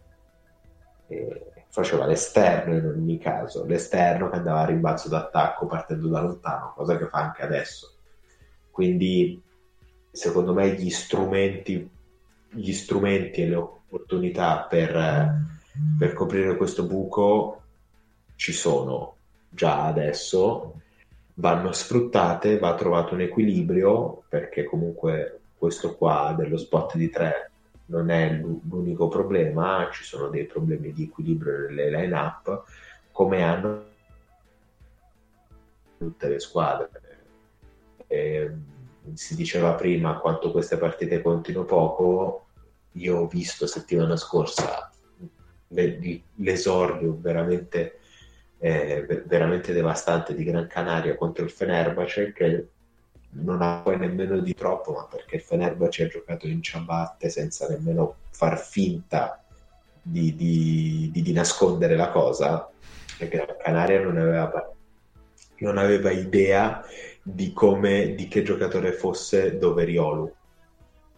[1.10, 6.74] E faceva l'esterno in ogni caso, l'esterno che andava a rimbalzo d'attacco partendo da lontano,
[6.76, 7.94] cosa che fa anche adesso.
[8.72, 9.40] Quindi
[10.10, 11.88] secondo me gli strumenti,
[12.50, 15.36] gli strumenti e le opportunità per,
[16.00, 17.62] per coprire questo buco
[18.36, 19.18] ci sono
[19.50, 20.82] già adesso,
[21.40, 27.52] vanno sfruttate, va trovato un equilibrio perché comunque questo qua dello spot di 3
[27.88, 32.64] non è l'unico problema, ci sono dei problemi di equilibrio nelle line-up,
[33.12, 33.86] come hanno
[35.98, 36.90] tutte le squadre.
[38.08, 38.52] E
[39.14, 42.48] si diceva prima quanto queste partite contino poco,
[42.94, 44.92] io ho visto settimana scorsa
[45.70, 47.97] l'esordio veramente,
[48.60, 52.68] eh, veramente devastante di Gran Canaria contro il Fenerbahce che
[53.30, 57.68] non ha poi nemmeno di troppo, ma perché il Fenerbahce ha giocato in ciabatte senza
[57.68, 59.44] nemmeno far finta
[60.02, 62.70] di, di, di, di nascondere la cosa,
[63.18, 64.74] perché Gran Canaria non aveva,
[65.58, 66.84] non aveva idea
[67.22, 70.34] di, come, di che giocatore fosse Doveriolu,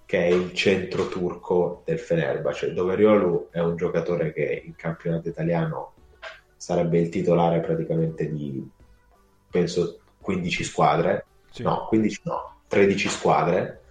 [0.05, 2.73] che è il centro turco del Fenerbahce.
[2.73, 5.93] Doveriolu è un giocatore che in campionato italiano
[6.59, 8.69] sarebbe il titolare praticamente di,
[9.49, 11.25] penso, 15 squadre.
[11.49, 11.63] Sì.
[11.63, 13.81] No, 15 no, 13 squadre.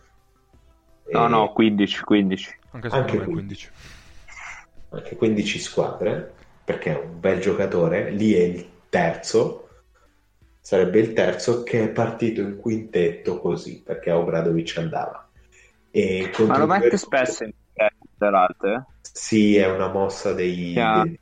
[1.10, 1.28] No, e...
[1.28, 2.58] no, 15, 15.
[2.72, 3.32] Anche, anche 15.
[3.32, 3.70] 15.
[4.90, 6.32] Anche 15 squadre,
[6.64, 8.10] perché è un bel giocatore.
[8.10, 9.68] Lì è il terzo
[10.60, 15.26] sarebbe il terzo che è partito in quintetto così perché Obradovic andava
[15.90, 17.52] e ma lo mette spesso in
[18.18, 18.82] peraltro eh?
[19.00, 21.04] sì è una mossa dei, yeah.
[21.04, 21.18] dei,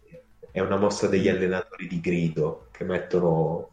[0.56, 3.68] è una mossa degli allenatori di grido che mettono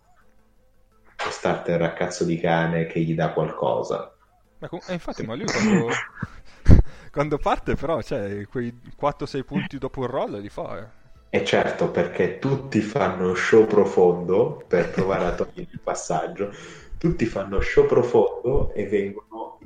[1.24, 4.14] lo starter a cazzo di cane che gli dà qualcosa.
[4.58, 5.88] Ma com- eh, infatti ma lui quando,
[7.10, 10.88] quando parte però cioè, quei 4-6 punti dopo il roll li fa eh.
[11.30, 16.52] E certo, perché tutti fanno show profondo per provare a togliere il passaggio,
[16.98, 19.58] tutti fanno show profondo e vengono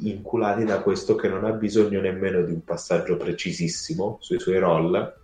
[0.00, 5.20] inculati da questo che non ha bisogno nemmeno di un passaggio precisissimo sui suoi roll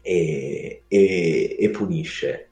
[0.00, 2.48] e, e, e punisce.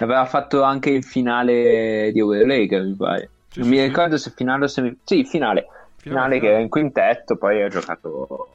[0.00, 3.30] Aveva fatto anche il finale di Overlega, mi pare.
[3.48, 3.86] Sì, non sì, mi sì.
[3.86, 4.98] ricordo se finale o semi...
[5.04, 5.66] Sì, finale.
[5.96, 8.48] Finale, finale che era in quintetto, poi ha giocato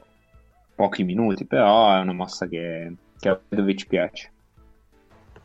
[0.74, 4.30] pochi minuti, però è una mossa che, che a Vedovic piace.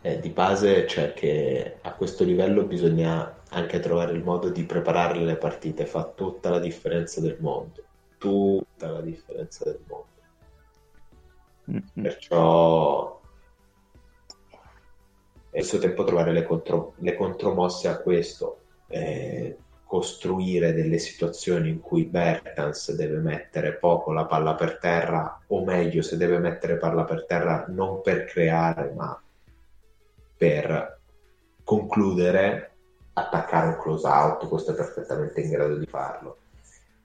[0.02, 5.20] Eh, di base c'è che a questo livello bisogna anche trovare il modo di preparare
[5.20, 7.82] le partite, fa tutta la differenza del mondo,
[8.18, 10.08] tutta la differenza del mondo.
[11.72, 12.02] Mm-hmm.
[12.02, 13.22] Perciò
[15.50, 18.60] è il suo tempo trovare le, contro, le contromosse a questo.
[18.88, 19.58] Eh,
[19.94, 26.02] costruire delle situazioni in cui Bertans deve mettere poco la palla per terra, o meglio,
[26.02, 29.22] se deve mettere palla per terra non per creare, ma
[30.36, 31.00] per
[31.64, 32.72] concludere,
[33.14, 36.38] attaccare un close out, questo è perfettamente in grado di farlo.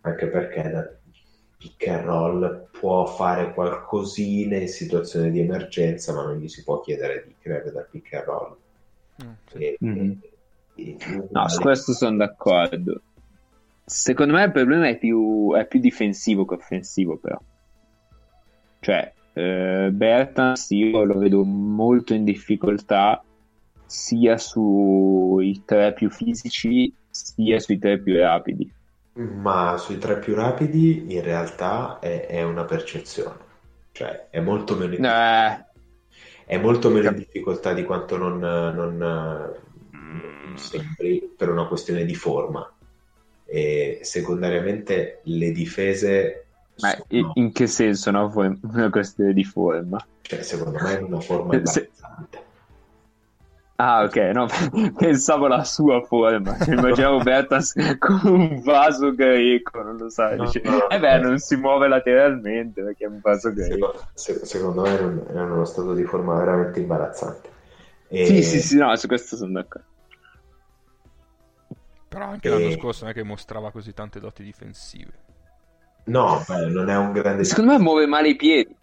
[0.01, 0.91] Anche perché da
[1.59, 6.81] pick and roll può fare qualcosina in situazioni di emergenza, ma non gli si può
[6.81, 8.57] chiedere di creare da pick and roll.
[9.23, 9.59] Mm, sì.
[9.59, 10.19] e, mm-hmm
[11.31, 13.03] No, su questo sono d'accordo.
[13.85, 17.39] Secondo me il problema è più, è più difensivo che offensivo, però.
[18.81, 23.23] Cioè, eh, Bertans io lo vedo molto in difficoltà
[23.87, 28.73] sia sui tre più fisici sia sui tre più rapidi.
[29.19, 33.37] Ma sui tre più rapidi in realtà è, è una percezione,
[33.91, 35.67] cioè è molto meno in, eh.
[36.45, 39.57] è molto meno in difficoltà di quanto non, non,
[40.55, 42.73] sempre per una questione di forma.
[43.45, 46.45] E secondariamente le difese...
[46.79, 47.33] Ma sono...
[47.35, 48.31] in che senso no?
[48.37, 49.99] una questione di forma?
[50.21, 52.47] Cioè, secondo me è una forma imbarazzante.
[53.81, 54.49] Ah, ok, no,
[54.99, 56.59] pensavo la sua forma.
[56.59, 60.37] Cioè, immaginavo Bertas con un vaso greco, non lo sai.
[60.37, 63.95] No, dice, no, eh beh, non si muove lateralmente perché è un vaso greco.
[64.15, 67.49] Secondo, secondo me è uno stato di forma veramente imbarazzante.
[68.09, 68.27] E...
[68.27, 69.87] Sì, sì, sì, no, su questo sono d'accordo.
[72.09, 72.51] Però anche e...
[72.51, 75.13] l'anno scorso non è che mostrava così tante doti difensive.
[76.07, 77.45] No, non è un grande...
[77.45, 78.75] Secondo me muove male i piedi.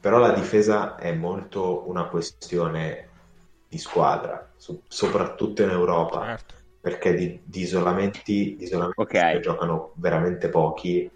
[0.00, 3.12] Però la difesa è molto una questione
[3.74, 6.24] di squadra, so- soprattutto in Europa.
[6.24, 6.54] Certo.
[6.80, 9.40] Perché di, di isolamenti, di isolamenti okay.
[9.40, 11.10] giocano veramente pochi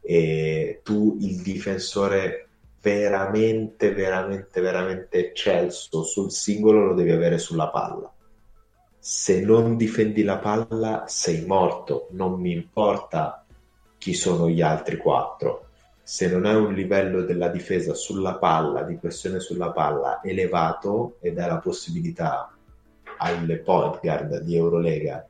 [0.00, 8.12] e tu il difensore veramente, veramente, veramente eccelso sul singolo lo devi avere sulla palla
[8.98, 13.42] se non difendi la palla sei morto, non mi importa
[13.96, 15.67] chi sono gli altri quattro.
[16.08, 21.34] Se non hai un livello della difesa sulla palla, di pressione sulla palla elevato e
[21.34, 22.50] dai la possibilità
[23.18, 25.26] alle point guard di Eurolega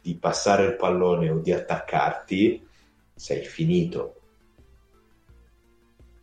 [0.00, 2.64] di passare il pallone o di attaccarti,
[3.12, 4.20] sei finito.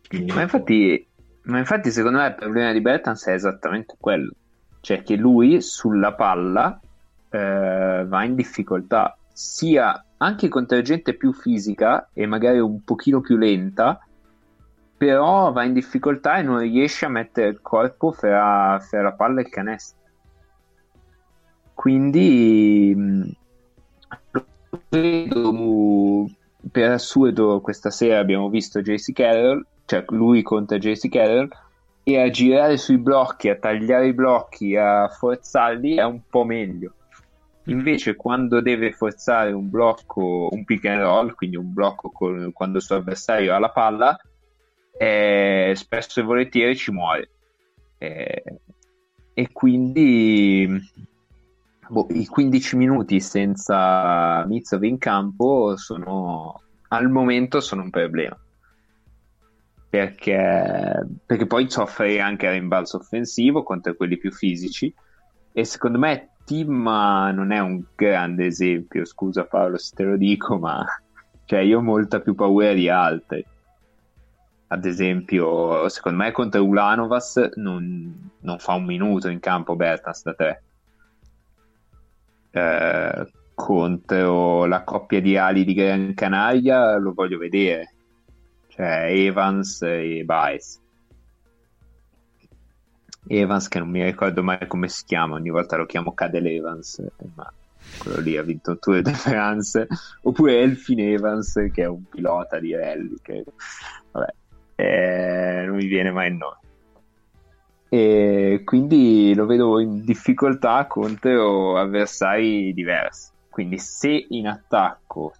[0.08, 1.06] Quindi ma, infatti,
[1.42, 4.32] ma infatti secondo me il problema di Bertans è esattamente quello
[4.80, 6.80] cioè che lui sulla palla
[7.28, 13.38] eh, va in difficoltà sia anche contro gente più fisica e magari un pochino più
[13.38, 13.98] lenta
[14.98, 19.40] però va in difficoltà e non riesce a mettere il corpo fra, fra la palla
[19.40, 19.98] e il canestro
[21.72, 23.34] quindi
[24.90, 26.28] credo
[26.70, 31.48] per assurdo questa sera abbiamo visto JC Carroll, cioè lui contro JC Carroll
[32.02, 36.92] e a girare sui blocchi, a tagliare i blocchi, a forzarli è un po' meglio.
[37.64, 42.78] Invece quando deve forzare un blocco, un pick and roll, quindi un blocco con, quando
[42.78, 44.18] il suo avversario ha la palla,
[44.96, 47.30] eh, spesso e volentieri ci muore.
[47.98, 48.42] Eh,
[49.34, 50.68] e quindi
[51.88, 58.38] boh, i 15 minuti senza Mizov in campo sono al momento sono un problema
[59.88, 64.92] perché, perché poi soffre anche a rimbalzo offensivo contro quelli più fisici
[65.52, 70.58] e secondo me Tim non è un grande esempio scusa Paolo se te lo dico
[70.58, 70.84] ma
[71.44, 73.44] cioè io ho molta più paura di altri.
[74.68, 80.34] Ad esempio secondo me contro Ulanovas non, non fa un minuto in campo Bertans da
[80.34, 80.60] te
[82.52, 87.94] eh, contro la coppia di ali di Gran Canaria lo voglio vedere.
[88.68, 90.80] Cioè Evans e Baez
[93.30, 97.02] Evans che non mi ricordo mai come si chiama ogni volta lo chiamo Cadel Evans
[97.34, 97.52] ma
[97.98, 99.86] quello lì ha vinto un Tour de France
[100.22, 103.44] oppure Elfin Evans che è un pilota di rally che
[104.12, 104.32] vabbè
[104.76, 106.58] eh, non mi viene mai il nome
[107.92, 113.32] e quindi lo vedo in difficoltà contro avversari diversi.
[113.48, 115.32] Quindi se in attacco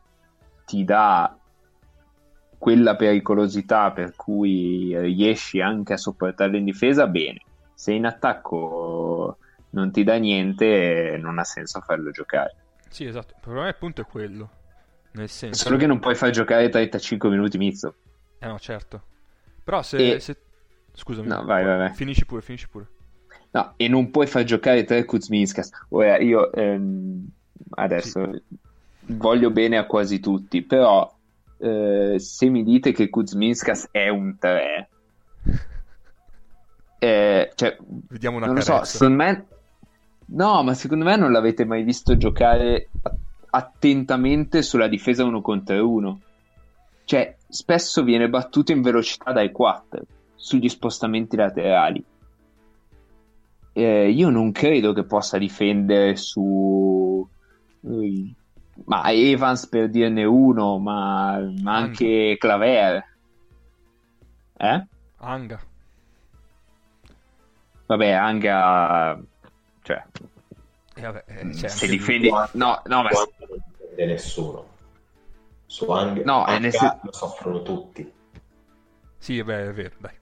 [0.66, 1.32] ti dà
[2.58, 7.38] quella pericolosità per cui riesci anche a sopportarlo in difesa, bene.
[7.80, 9.38] Se in attacco
[9.70, 12.54] non ti dà niente, non ha senso farlo giocare.
[12.90, 13.32] Sì, esatto.
[13.36, 14.50] Il problema appunto è quello.
[15.12, 15.64] Nel senso...
[15.64, 17.94] Solo che non puoi far giocare 35 minuti Mizzo.
[18.38, 19.02] Eh no, certo.
[19.64, 20.36] Però se, E- se
[20.92, 21.26] Scusami.
[21.26, 21.94] No, vai, vai, vai.
[21.94, 22.86] Finisci pure, finisci pure.
[23.52, 25.70] No, e non puoi far giocare tre Kuzminskas.
[25.88, 27.26] Ora, io ehm,
[27.70, 28.42] adesso
[29.06, 31.10] voglio bene a quasi tutti, però
[31.56, 34.88] eh, se mi dite che Kuzminskas è un 3,
[37.00, 39.46] eh, cioè, Vediamo una non lo so, secondo me...
[40.32, 42.90] No, ma secondo me non l'avete mai visto giocare
[43.50, 46.20] attentamente sulla difesa uno contro uno.
[47.04, 50.02] Cioè, spesso viene battuto in velocità dai 4
[50.36, 52.04] sugli spostamenti laterali.
[53.72, 57.26] Eh, io non credo che possa difendere su
[57.82, 58.34] eh,
[58.84, 63.04] ma Evans per dirne uno, ma, ma anche Claver.
[64.56, 64.86] Eh?
[65.18, 65.60] Anga.
[67.90, 69.20] Vabbè, Anga
[69.82, 70.04] cioè,
[70.94, 74.68] E vabbè, eh, c'è se anche difendi no, no, ma non difende nessuno.
[75.66, 78.12] Su Ang- No, Anga nel sen- lo soffrono tutti.
[79.18, 80.14] Sì, beh, è vero, dai.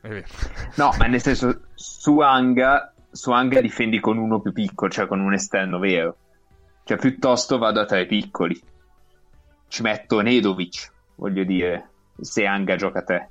[0.00, 0.26] È vero.
[0.74, 5.20] No, ma nel senso, su Anga, su Anga difendi con uno più piccolo, cioè con
[5.20, 6.16] un esterno vero.
[6.82, 8.60] Cioè, piuttosto vado a tre piccoli.
[9.68, 13.30] Ci metto Nedovic, voglio dire, se Anga gioca a tre.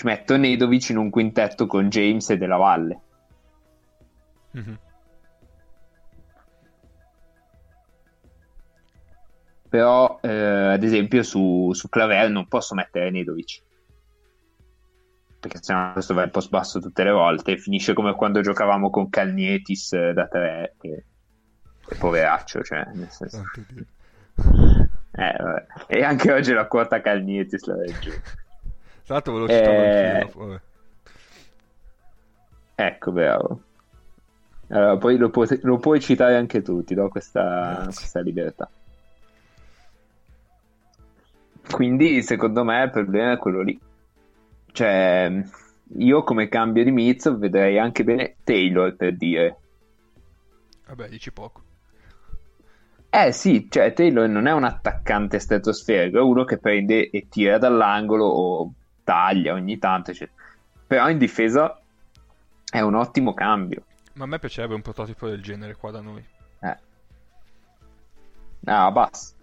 [0.00, 3.00] Ci metto Nedovic in un quintetto con James e Della Valle.
[4.52, 4.78] Mhm.
[9.68, 13.62] Però, eh, ad esempio, su, su Claver non posso mettere Nedovic.
[15.38, 17.58] Perché sennò questo va in post basso tutte le volte.
[17.58, 20.76] Finisce come quando giocavamo con Calnietis eh, da tre.
[20.80, 21.04] Che,
[21.86, 23.44] che poveraccio, cioè, nel senso.
[25.12, 25.66] Eh.
[25.88, 28.38] E anche oggi la quota Calnietis la vedo.
[29.10, 30.20] Tra l'altro ve lo citavo Eh.
[30.20, 30.60] anch'io.
[32.76, 33.60] Ecco, bravo.
[34.68, 38.70] Allora, poi lo, pu- lo puoi citare anche tu, ti do questa, questa libertà.
[41.72, 43.80] Quindi, secondo me, il problema è quello lì.
[44.70, 45.42] Cioè,
[45.96, 49.58] io come cambio di Miz vedrei anche bene Taylor, per dire.
[50.86, 51.62] Vabbè, dici poco.
[53.10, 57.58] Eh sì, cioè Taylor non è un attaccante stratosferico, è uno che prende e tira
[57.58, 58.72] dall'angolo o
[59.10, 60.40] taglia ogni tanto, eccetera.
[60.86, 61.80] Però in difesa
[62.70, 63.82] è un ottimo cambio.
[64.12, 66.24] Ma a me piacerebbe un prototipo del genere qua da noi.
[66.60, 66.76] Eh.
[68.66, 69.34] Ah, basta.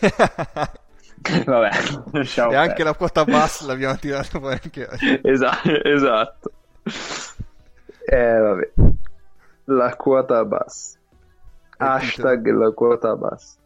[1.20, 1.70] Vabbè,
[2.12, 5.20] lasciamo e anche la quota bassa l'abbiamo tirata fuori anche oggi.
[5.22, 6.52] Esatto, esatto.
[8.06, 8.70] Eh, vabbè.
[9.64, 10.98] La quota bassa.
[10.98, 13.58] Il Hashtag la quota bassa.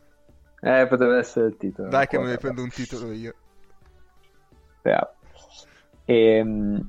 [0.61, 1.89] Eh, potrebbe essere il titolo.
[1.89, 3.35] Dai che me ne prendo un titolo io.
[4.83, 5.14] Bravo.
[6.07, 6.89] Ehm,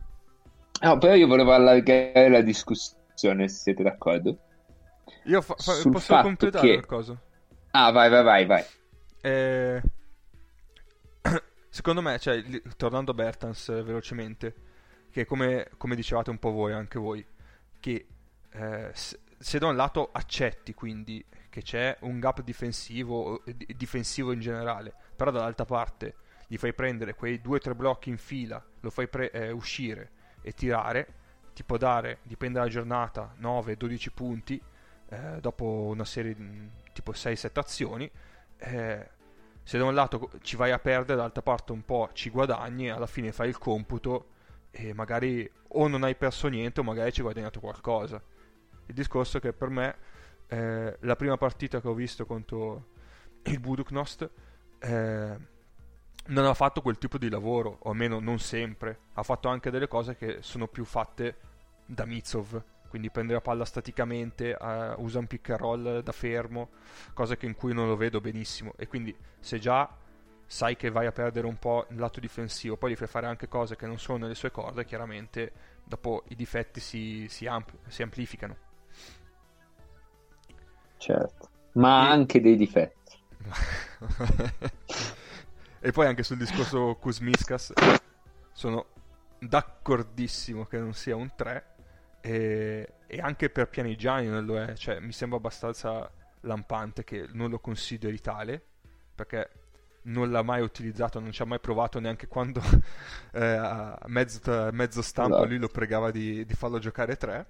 [0.81, 4.37] no, però io volevo allargare la discussione, se siete d'accordo.
[5.23, 7.19] Io fa- fa- Sul posso fatto completare che- qualcosa?
[7.71, 8.63] Ah, vai, vai, vai, vai.
[9.21, 9.81] Eh,
[11.69, 12.43] Secondo me, cioè,
[12.77, 14.55] tornando a Bertans eh, velocemente,
[15.11, 17.25] che come, come dicevate un po' voi, anche voi,
[17.79, 18.07] che
[18.51, 23.43] eh, s- se da un lato accetti quindi che c'è un gap difensivo,
[23.75, 26.15] difensivo in generale, però dall'altra parte
[26.47, 30.11] gli fai prendere quei due o tre blocchi in fila, lo fai pre- eh, uscire
[30.41, 31.07] e tirare,
[31.53, 34.61] ti può dare, dipende dalla giornata, 9-12 punti
[35.09, 38.09] eh, dopo una serie di tipo 6-7 azioni.
[38.57, 39.09] Eh,
[39.63, 43.07] se da un lato ci vai a perdere, dall'altra parte un po' ci guadagni, alla
[43.07, 44.29] fine fai il computo
[44.69, 48.21] e magari o non hai perso niente o magari ci hai guadagnato qualcosa.
[48.85, 49.95] Il discorso è che per me
[50.47, 52.93] eh, la prima partita che ho visto contro
[53.43, 54.29] il Buduknost
[54.79, 55.37] eh,
[56.27, 58.99] non ha fatto quel tipo di lavoro, o almeno non sempre.
[59.13, 61.35] Ha fatto anche delle cose che sono più fatte
[61.85, 66.69] da Mitsov, quindi prende la palla staticamente, uh, usa un pick and roll da fermo,
[67.13, 68.73] cose in cui non lo vedo benissimo.
[68.77, 69.89] E quindi se già
[70.47, 73.47] sai che vai a perdere un po' il lato difensivo, poi gli fai fare anche
[73.47, 75.51] cose che non sono nelle sue corde, chiaramente
[75.83, 78.55] dopo i difetti si, si, ampl- si amplificano.
[80.97, 82.11] Certo, ma e...
[82.11, 83.17] anche dei difetti.
[85.85, 87.73] e poi anche sul discorso Kuzmiskas
[88.51, 88.87] sono
[89.37, 91.65] d'accordissimo che non sia un 3
[92.21, 96.09] e, e anche per Pianigiani non lo è, cioè mi sembra abbastanza
[96.39, 98.59] lampante che non lo consideri tale
[99.13, 99.51] perché
[100.05, 102.63] non l'ha mai utilizzato, non ci ha mai provato neanche quando
[103.33, 105.49] eh, a mezzo, mezzo stampo esatto.
[105.49, 107.45] lui lo pregava di, di, farlo giocare 3.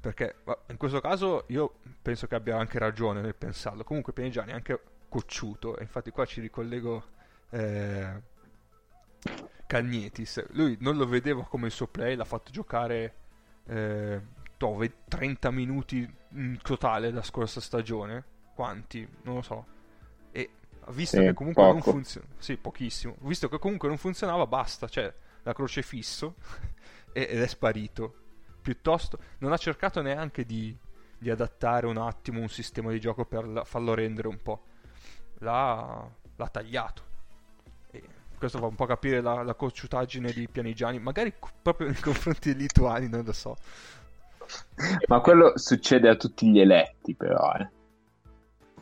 [0.00, 0.36] Perché
[0.68, 3.82] in questo caso io penso che abbia anche ragione nel pensarlo.
[3.82, 4.80] Comunque Pianigiani è anche
[5.10, 7.04] cocciuto, e infatti qua ci ricollego
[7.50, 8.22] eh,
[9.66, 10.46] Cagnetis.
[10.52, 13.14] Lui non lo vedeva come il suo play, l'ha fatto giocare
[13.66, 14.20] eh,
[14.56, 18.24] 30 minuti in totale la scorsa stagione.
[18.54, 19.06] Quanti?
[19.22, 19.66] Non lo so.
[20.32, 20.50] E
[20.88, 21.74] visto sì, che comunque poco.
[21.74, 23.16] non funziona, sì, pochissimo.
[23.20, 24.88] Visto che comunque non funzionava, basta.
[24.88, 26.36] Cioè, la croce fisso
[27.12, 28.14] ed è sparito.
[28.60, 30.76] Piuttosto, non ha cercato neanche di,
[31.16, 34.64] di adattare un attimo un sistema di gioco per la, farlo rendere un po'.
[35.40, 37.02] L'ha, l'ha tagliato.
[37.90, 38.02] E
[38.38, 41.32] questo fa un po' capire la, la cocciutaggine di Pianigiani, magari
[41.62, 43.56] proprio nei confronti dei lituani, non lo so.
[45.06, 47.52] Ma quello succede a tutti gli eletti, però.
[47.54, 47.68] Eh.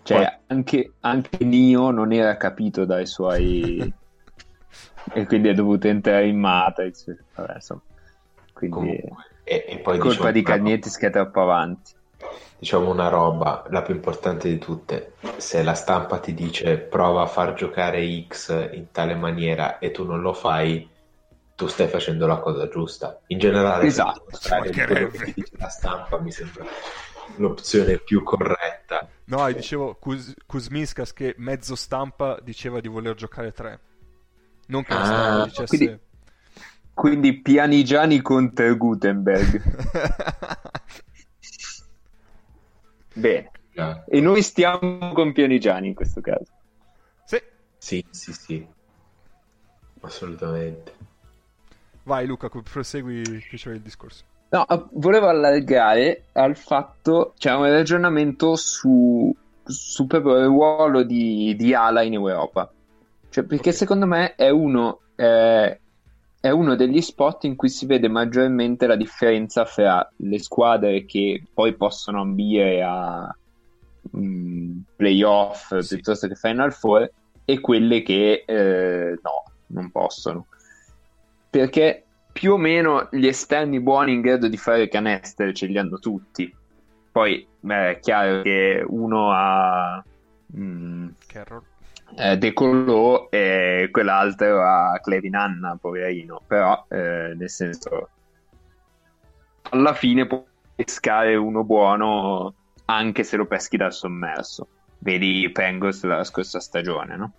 [0.03, 0.39] Cioè, Poi...
[0.47, 3.79] anche, anche Nio non era capito dai suoi...
[5.13, 7.15] e quindi è dovuto entrare in Matrix.
[7.35, 7.83] Vabbè, insomma.
[8.53, 11.97] Quindi Comunque, e, e poi colpa diciamo, di Cagnetti che è troppo avanti
[12.59, 17.27] diciamo una roba, la più importante di tutte, se la stampa ti dice prova a
[17.27, 20.89] far giocare X in tale maniera e tu non lo fai,
[21.55, 23.21] tu stai facendo la cosa giusta.
[23.29, 26.65] In generale, esatto, quello che dice la stampa mi sembra
[27.37, 29.09] l'opzione più corretta.
[29.25, 33.81] No, dicevo Kuz- Kuzmiskas che mezzo stampa diceva di voler giocare 3.
[34.67, 35.77] Non che la stampa ah, dicesse...
[35.77, 36.01] Quindi,
[36.93, 39.63] quindi Pianigiani contro Gutenberg.
[43.19, 43.51] Bene.
[43.77, 44.05] Ah.
[44.07, 46.53] E noi stiamo con Pianigiani in questo caso.
[47.25, 47.43] Sì.
[47.77, 48.67] Sì, sì, sì.
[50.01, 50.93] Assolutamente.
[52.05, 54.25] Vai Luca, prosegui che c'è il discorso.
[54.51, 61.55] No, volevo allargare al fatto, c'è cioè un ragionamento su, su proprio il ruolo di,
[61.57, 62.73] di Ala in Europa.
[63.29, 63.73] Cioè, perché okay.
[63.79, 65.81] secondo me è uno, eh,
[66.41, 71.43] è uno degli spot in cui si vede maggiormente la differenza fra le squadre che
[71.53, 73.37] poi possono ambire a
[74.13, 75.95] um, playoff sì.
[75.97, 77.11] piuttosto che Final Four
[77.45, 80.47] e quelle che eh, no, non possono.
[81.51, 85.99] Perché più o meno gli esterni buoni in grado di fare canestro ce li hanno
[85.99, 86.55] tutti.
[87.11, 90.05] Poi beh, è chiaro che uno ha...
[90.57, 91.65] Mm, Carroll
[92.17, 98.09] eh, decollò e quell'altro a Clevinanna, poverino, però eh, nel senso
[99.71, 100.43] alla fine puoi
[100.75, 102.55] pescare uno buono
[102.87, 104.69] anche se lo peschi dal sommerso.
[105.01, 107.33] Vedi Pengos la scorsa stagione, no?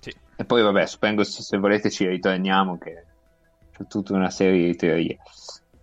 [0.00, 0.12] Sì.
[0.36, 3.04] E poi vabbè, su Pengos se volete ci ritorniamo che
[3.72, 5.18] c'è tutta una serie di teorie.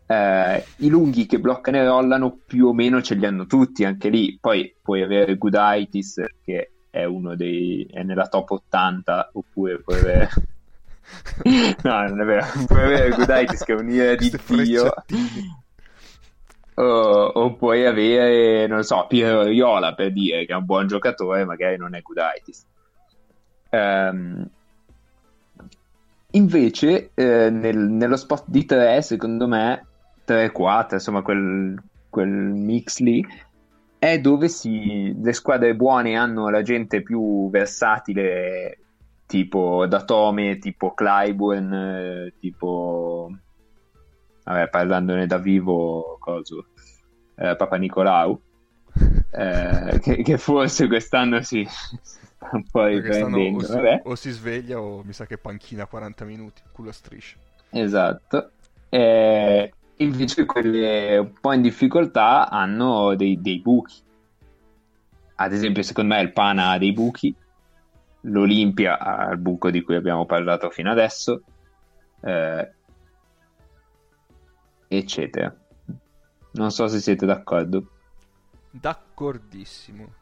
[0.06, 4.10] Eh, I lunghi che bloccano e rollano più o meno ce li hanno tutti anche
[4.10, 4.38] lì.
[4.41, 10.30] Poi puoi avere Gudaitis che è uno dei è nella top 80 oppure puoi avere
[11.82, 14.94] no non è vero puoi avere Gudaitis che è un'ira di Dio.
[16.76, 21.46] o, o, puoi avere non so Piero Riola per dire che è un buon giocatore
[21.46, 22.64] magari non è Gudaitis.
[23.72, 24.48] Um,
[26.32, 29.84] invece eh, nel, nello spot di 3 secondo me
[30.28, 31.76] 3-4 insomma quel,
[32.08, 33.26] quel mix lì
[34.04, 38.80] è dove si, le squadre buone hanno la gente più versatile,
[39.26, 43.32] tipo Datome, tipo Clyburn, tipo...
[44.43, 46.66] Vabbè, parlandone da vivo, coso.
[47.36, 48.38] eh, Papa Nicolau,
[49.32, 51.97] eh, che, che, forse quest'anno si, si
[52.36, 53.60] sta un po' riprendendo.
[53.60, 57.38] O si, o si, sveglia o mi sa che panchina 40 minuti, culo striscia.
[57.70, 58.51] Esatto.
[58.89, 59.72] Eh,
[60.04, 64.01] invece quelle un po' in difficoltà hanno dei, dei buchi.
[65.36, 67.36] Ad esempio, secondo me il Pana ha dei buchi,
[68.22, 71.41] l'Olimpia ha il buco di cui abbiamo parlato fino adesso,
[72.22, 72.72] eh,
[74.88, 75.56] eccetera.
[76.51, 77.88] Non so se siete d'accordo.
[78.70, 80.14] D'accordissimo.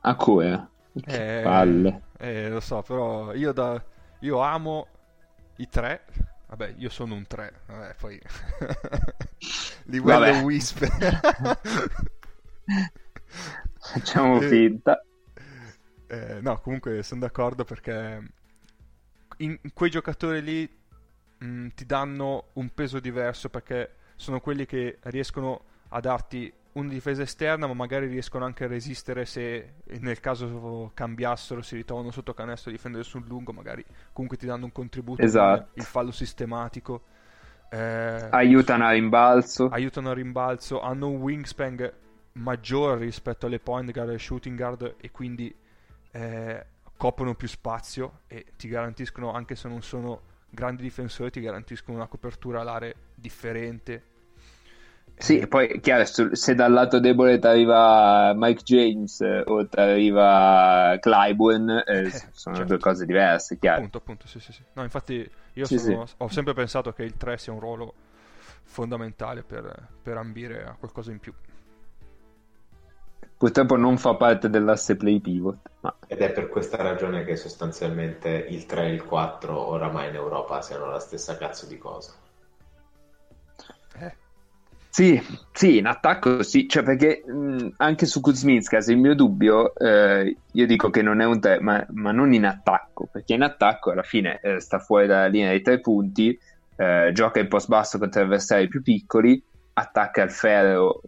[0.00, 0.68] A come?
[1.00, 2.02] Che eh, palle.
[2.18, 3.82] Eh, lo so, però io, da,
[4.20, 4.86] io amo
[5.56, 6.04] i tre.
[6.52, 7.60] Vabbè, io sono un 3.
[7.64, 8.20] Vabbè, poi...
[9.84, 10.42] Livello Vabbè.
[10.42, 10.84] Wisp.
[13.80, 15.02] Facciamo finta.
[16.06, 18.22] Eh, no, comunque sono d'accordo perché
[19.38, 20.70] in, in quei giocatori lì
[21.38, 26.88] mh, mm, ti danno un peso diverso perché sono quelli che riescono a darti una
[26.88, 32.32] difesa esterna, ma magari riescono anche a resistere se nel caso cambiassero, si ritrovano sotto
[32.32, 35.20] canestro a difendere sul lungo, magari comunque ti danno un contributo.
[35.22, 35.70] Esatto.
[35.74, 37.02] Il fallo sistematico.
[37.70, 39.68] Eh, aiutano a rimbalzo.
[39.68, 41.92] Aiutano a rimbalzo, hanno un wingspan
[42.34, 45.54] maggiore rispetto alle point guard e shooting guard e quindi
[46.12, 46.66] eh,
[46.96, 52.06] coprono più spazio e ti garantiscono, anche se non sono grandi difensori, ti garantiscono una
[52.06, 54.10] copertura all'area differente
[55.16, 60.96] sì, poi chiaro, se dal lato debole ti arriva Mike James eh, o ti arriva
[61.00, 62.72] Clyburn, eh, eh, sono certo.
[62.72, 63.78] due cose diverse, chiaro.
[63.78, 64.62] Appunto, appunto, sì, sì, sì.
[64.72, 66.14] No, infatti io sì, sono, sì.
[66.18, 67.94] ho sempre pensato che il 3 sia un ruolo
[68.64, 71.32] fondamentale per, per ambire a qualcosa in più.
[73.36, 75.58] Purtroppo non fa parte dell'asse play pivot.
[75.80, 75.96] Ma...
[76.06, 80.62] Ed è per questa ragione che sostanzialmente il 3 e il 4 oramai in Europa
[80.62, 82.12] siano la stessa cazzo di cosa.
[84.94, 85.18] Sì,
[85.52, 90.66] sì, in attacco sì, cioè perché mh, anche su Kuzminskas il mio dubbio, eh, io
[90.66, 94.02] dico che non è un 3, ma, ma, non in attacco, perché in attacco alla
[94.02, 96.38] fine eh, sta fuori dalla linea dei tre punti,
[96.76, 101.00] eh, gioca in post basso contro avversari più piccoli, attacca il ferro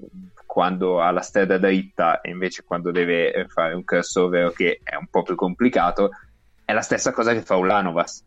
[0.46, 4.94] quando ha la strada dritta e invece quando deve eh, fare un crossover che è
[4.94, 6.08] un po' più complicato,
[6.64, 8.24] è la stessa cosa che fa Ulanovas,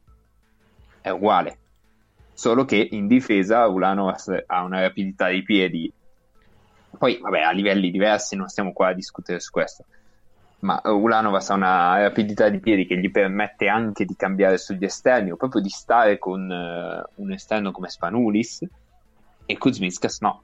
[1.02, 1.58] è uguale
[2.38, 5.92] solo che in difesa Ulanovas ha una rapidità di piedi.
[6.96, 9.86] Poi vabbè a livelli diversi non stiamo qua a discutere su questo.
[10.60, 15.32] Ma Ulanovas ha una rapidità di piedi che gli permette anche di cambiare sugli esterni
[15.32, 18.64] o proprio di stare con uh, un esterno come Spanulis
[19.48, 20.44] e Kuzminskas no.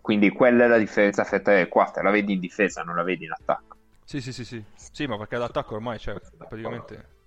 [0.00, 3.02] Quindi quella è la differenza fra 3 e 4 la vedi in difesa non la
[3.02, 3.76] vedi in attacco.
[4.04, 7.21] Sì sì sì sì, sì ma perché l'attacco ormai c'è praticamente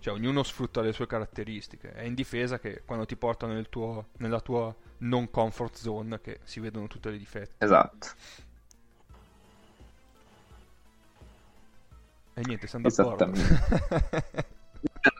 [0.00, 1.92] cioè, ognuno sfrutta le sue caratteristiche.
[1.92, 6.40] È in difesa che quando ti portano nel tuo, nella tua non comfort zone che
[6.42, 7.52] si vedono tutte le difetti.
[7.58, 8.08] Esatto.
[12.32, 13.30] E niente, siamo d'accordo.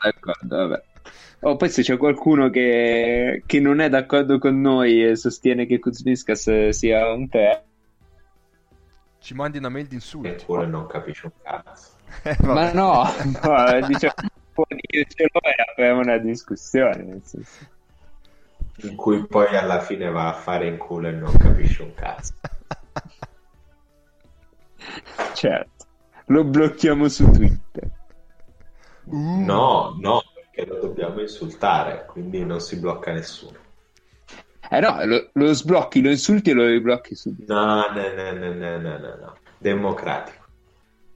[0.02, 0.82] d'accordo, vabbè.
[1.40, 5.78] Oh, poi se c'è qualcuno che, che, non è d'accordo con noi e sostiene che
[5.78, 7.62] Kuzmiskas sia un te,
[9.18, 10.28] ci mandi una mail di insulti.
[10.28, 11.98] Eppure non capisci un cazzo.
[12.24, 14.14] Eh, Ma no, no diciamo,
[14.68, 17.20] dircelo e apriamo una discussione.
[18.82, 22.34] In cui poi alla fine va a fare in culo e non capisce un cazzo.
[25.34, 25.86] certo,
[26.26, 27.88] lo blocchiamo su Twitter.
[29.04, 29.44] Uh.
[29.44, 33.58] No, no, perché lo dobbiamo insultare, quindi non si blocca nessuno.
[34.72, 37.52] Eh no, lo, lo sblocchi, lo insulti e lo riblocchi subito.
[37.52, 39.36] No, no, no, no, no, no, no, no.
[39.58, 40.38] democratico.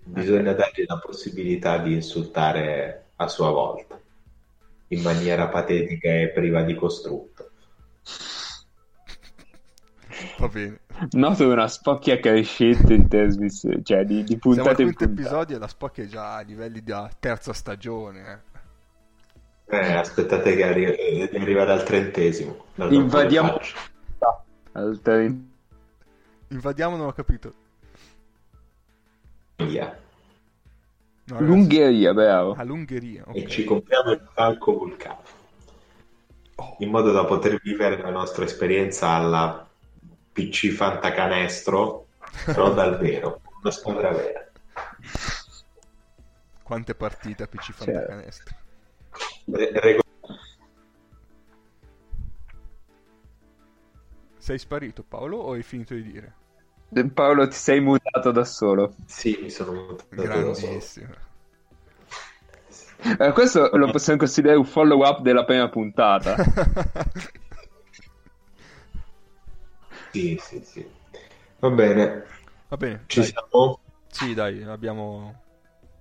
[0.07, 0.57] Bisogna okay.
[0.57, 4.01] dargli la possibilità di insultare a sua volta,
[4.89, 7.51] in maniera patetica e priva di costrutto.
[10.39, 10.81] Va bene.
[11.13, 15.21] Noto una spocchia crescente in trasmissione, cioè di, di puntate in puntate.
[15.21, 18.43] episodio e la spocchia è già a livelli di terza stagione.
[19.67, 19.77] Eh.
[19.77, 22.67] eh aspettate che arri- eh, arriva dal trentesimo.
[22.77, 23.59] Invadiamo...
[24.73, 25.01] Al
[26.49, 27.53] Invadiamo, non ho capito.
[29.57, 30.04] Via.
[31.27, 32.53] No, L'Ungheria, bravo.
[32.53, 33.43] Ah, l'Ungheria, okay.
[33.43, 35.23] E ci compriamo il palco vulcano.
[36.57, 36.77] Oh.
[36.81, 39.67] In modo da poter vivere la nostra esperienza alla
[40.33, 42.09] PC Fantacanestro,
[42.45, 44.47] però dal vero, una squadra vera.
[46.63, 48.55] Quante partite a PC Fantacanestro?
[49.47, 50.03] Re-
[54.37, 56.35] Sei sparito Paolo o hai finito di dire?
[57.13, 58.95] Paolo, ti sei mutato da solo.
[59.07, 61.13] Sì, mi sono mutato Grandissimo.
[63.19, 66.37] Eh, questo lo possiamo considerare un follow up della prima puntata.
[70.11, 70.87] sì, sì, sì.
[71.59, 72.25] Va bene,
[72.69, 73.29] Va bene, ci dai.
[73.31, 73.81] siamo?
[74.09, 75.43] Sì, dai, abbiamo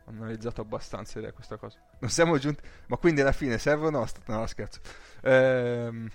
[0.06, 1.78] analizzato abbastanza questa cosa.
[2.00, 2.62] Non siamo giunti...
[2.88, 4.06] Ma quindi alla fine serve o no?
[4.06, 4.80] sta- No, scherzo.
[5.22, 6.10] Ehm...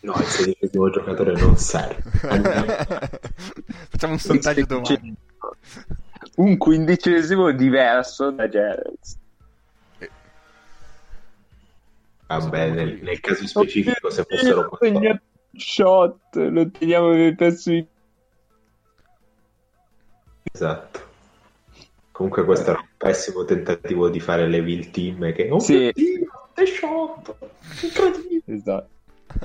[0.00, 2.02] No, il sedicesimo giocatore non serve.
[3.88, 5.16] Facciamo un sondaggio domani.
[6.36, 9.18] Un quindicesimo diverso da Gerrits.
[12.26, 15.20] Vabbè, nel, nel caso specifico, se fossero Segna
[15.56, 17.86] shot, lo teniamo nel pezzo di...
[20.52, 21.06] Esatto.
[22.12, 25.48] Comunque questo era un pessimo tentativo di fare le Vil Team che...
[25.50, 25.74] Oh Sì.
[25.74, 27.36] mio Dio, The Shot!
[27.82, 28.42] Incredibile!
[28.44, 28.96] Esatto.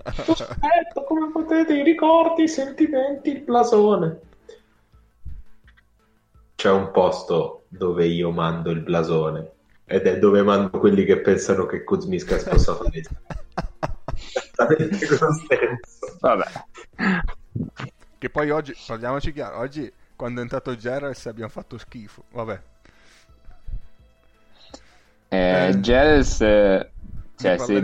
[0.04, 4.20] Aspetta, come potete, i ricordi, i sentimenti, il blasone.
[6.56, 9.52] C'è un posto dove io mando il blasone
[9.86, 13.04] ed è dove mando quelli che pensano che Kuzmiskas possa fare
[14.16, 16.18] esattamente lo stesso.
[16.20, 16.46] Vabbè.
[18.18, 22.24] Che poi oggi, parliamoci chiaro, oggi quando è entrato Gerrals abbiamo fatto schifo.
[22.32, 22.62] Vabbè.
[25.30, 26.92] Eh, Eh, eh,
[27.36, 27.80] cioè, se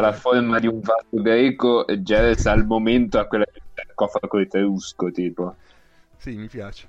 [0.00, 0.12] la dai.
[0.12, 5.56] forma di un vaso greco, Gerrits al momento ha quella del sarcofago etrusco, tipo.
[6.16, 6.88] Sì, mi piace.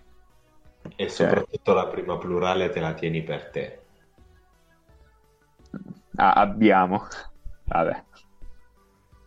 [0.95, 3.80] E soprattutto la prima plurale te la tieni per te.
[6.16, 7.06] Ah, abbiamo.
[7.66, 8.04] Vabbè.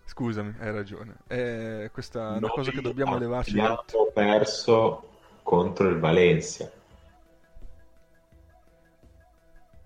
[0.04, 1.16] Scusami, hai ragione.
[1.26, 3.58] Eh, questa è una cosa che dobbiamo levarci.
[3.58, 5.08] Abbiamo perso
[5.42, 6.70] contro il Valencia.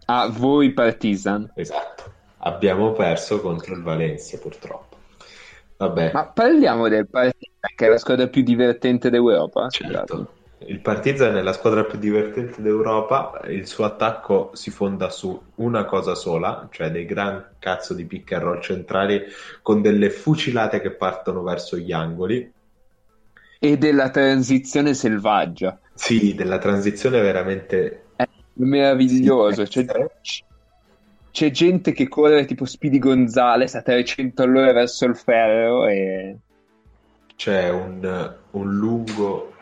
[0.07, 1.51] Ah, voi Partizan.
[1.55, 2.15] Esatto.
[2.47, 4.97] Abbiamo perso contro il Valencia, purtroppo.
[5.79, 9.67] Vabbè, Ma parliamo del Partizan, che è la squadra più divertente d'Europa.
[9.69, 10.35] certo.
[10.59, 13.41] Il Partizan è la squadra più divertente d'Europa.
[13.49, 18.33] Il suo attacco si fonda su una cosa sola, cioè dei gran cazzo di pick
[18.33, 19.23] and roll centrali
[19.61, 22.53] con delle fucilate che partono verso gli angoli.
[23.59, 25.79] E della transizione selvaggia.
[25.95, 28.05] Sì, della transizione veramente
[28.59, 29.67] Meraviglioso.
[29.67, 30.07] Sì, C'è,
[31.37, 36.39] c'è gente che corre tipo Speedy Gonzales a 300 all'ora verso il ferro e...
[37.37, 39.53] c'è un, un lungo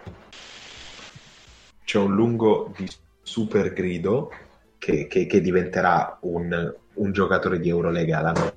[1.85, 2.89] c'è un lungo di
[3.25, 4.31] super grido
[4.79, 8.57] che, che- che diventerà un, un giocatore di Eurolega l'anno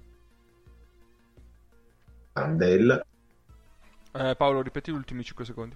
[2.34, 3.04] Andel
[4.14, 5.76] Eh, Paolo, ripeti gli ultimi 5 secondi.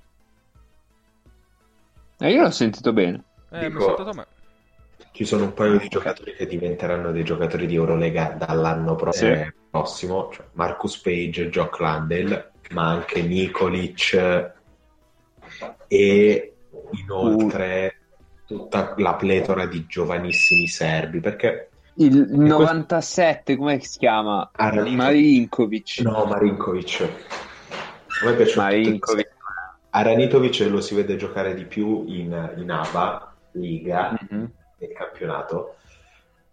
[2.19, 3.23] Eh, io l'ho sentito bene.
[3.49, 4.40] Eh, mi Dico- è saltato a me.
[5.11, 9.25] Ci sono un paio di giocatori che diventeranno dei giocatori di Eurolega dall'anno pro- Sì.
[9.25, 14.51] eh, prossimo cioè Marcus Page, Jock Landel ma anche Nikolic
[15.87, 16.53] e
[16.91, 17.95] inoltre
[18.45, 24.49] tutta la pletora di giovanissimi serbi perché Il questo- 97, come si chiama?
[24.53, 25.99] Aranito- Marinkovic.
[25.99, 27.09] No, Marinkovic.
[28.21, 29.29] A me piace Marinkovic.
[29.89, 34.51] Aranitovic lo si vede giocare di più in, in ABA, Liga, Mhm.
[34.81, 35.75] Nel campionato,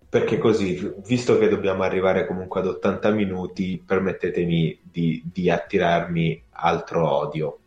[0.09, 7.11] perché così, visto che dobbiamo arrivare comunque ad 80 minuti, permettetemi di, di attirarmi altro
[7.11, 7.59] odio.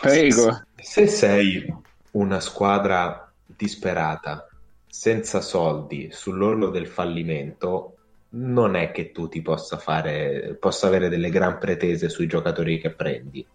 [0.00, 0.62] Prego.
[0.76, 1.74] Se sei
[2.12, 4.48] una squadra disperata,
[4.86, 7.96] senza soldi, sull'orlo del fallimento,
[8.30, 12.90] non è che tu ti possa fare, possa avere delle gran pretese sui giocatori che
[12.90, 13.46] prendi.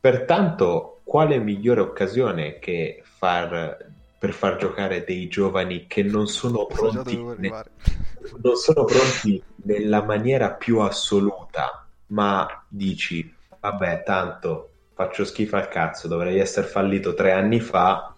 [0.00, 7.16] Pertanto, quale migliore occasione che far, per far giocare dei giovani che non sono pronti,
[7.36, 7.64] ne-
[8.42, 16.08] non sono pronti nella maniera più assoluta, ma dici, vabbè, tanto faccio schifo al cazzo,
[16.08, 18.14] dovrei essere fallito tre anni fa,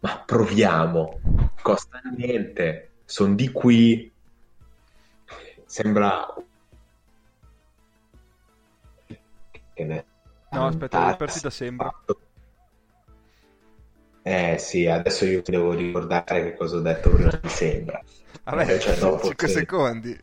[0.00, 1.20] ma proviamo,
[1.60, 4.12] costa niente, sono di qui,
[5.64, 6.26] sembra...
[9.74, 10.07] Che ne-
[10.50, 11.92] No, aspetta, Ah, partita sembra.
[14.22, 18.02] Eh sì, adesso io devo ricordare che cosa ho detto prima, mi sembra.
[18.44, 20.18] Vabbè, Eh, cioè, dopo 5 che- secondi.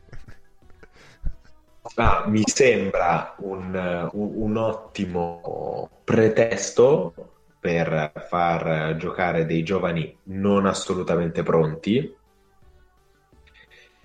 [1.96, 7.14] Ah, mi sembra un, un- un ottimo pretesto
[7.58, 12.14] per far giocare dei giovani non assolutamente pronti,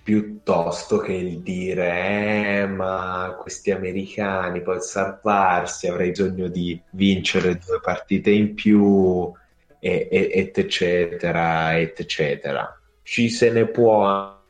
[0.02, 7.80] piuttosto che il dire, eh, ma questi americani per salvarsi avrei bisogno di vincere due
[7.80, 9.32] partite in più,
[9.78, 12.80] et eccetera, et eccetera.
[13.02, 14.40] Ci se ne può a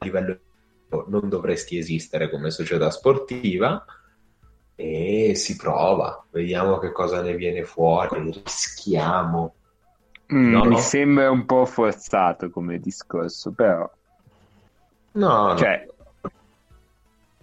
[0.00, 0.40] livello
[1.08, 3.84] non dovresti esistere come società sportiva
[4.74, 9.54] e si prova, vediamo che cosa ne viene fuori, rischiamo.
[10.32, 10.78] Mm, No, mi no.
[10.78, 13.90] sembra un po' forzato come discorso, però...
[15.12, 15.56] No, no.
[15.56, 15.86] Cioè,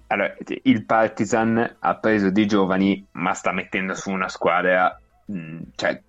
[0.08, 6.00] allora, il Partizan ha preso dei giovani, ma sta mettendo su una squadra mh, cioè,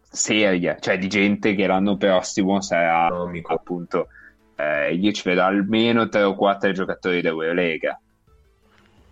[0.00, 3.52] seria, cioè di gente che l'anno prossimo sarà Economico.
[3.54, 4.08] appunto.
[4.56, 8.00] Eh, io ci vedo almeno 3 o 4 giocatori d'Eurolega.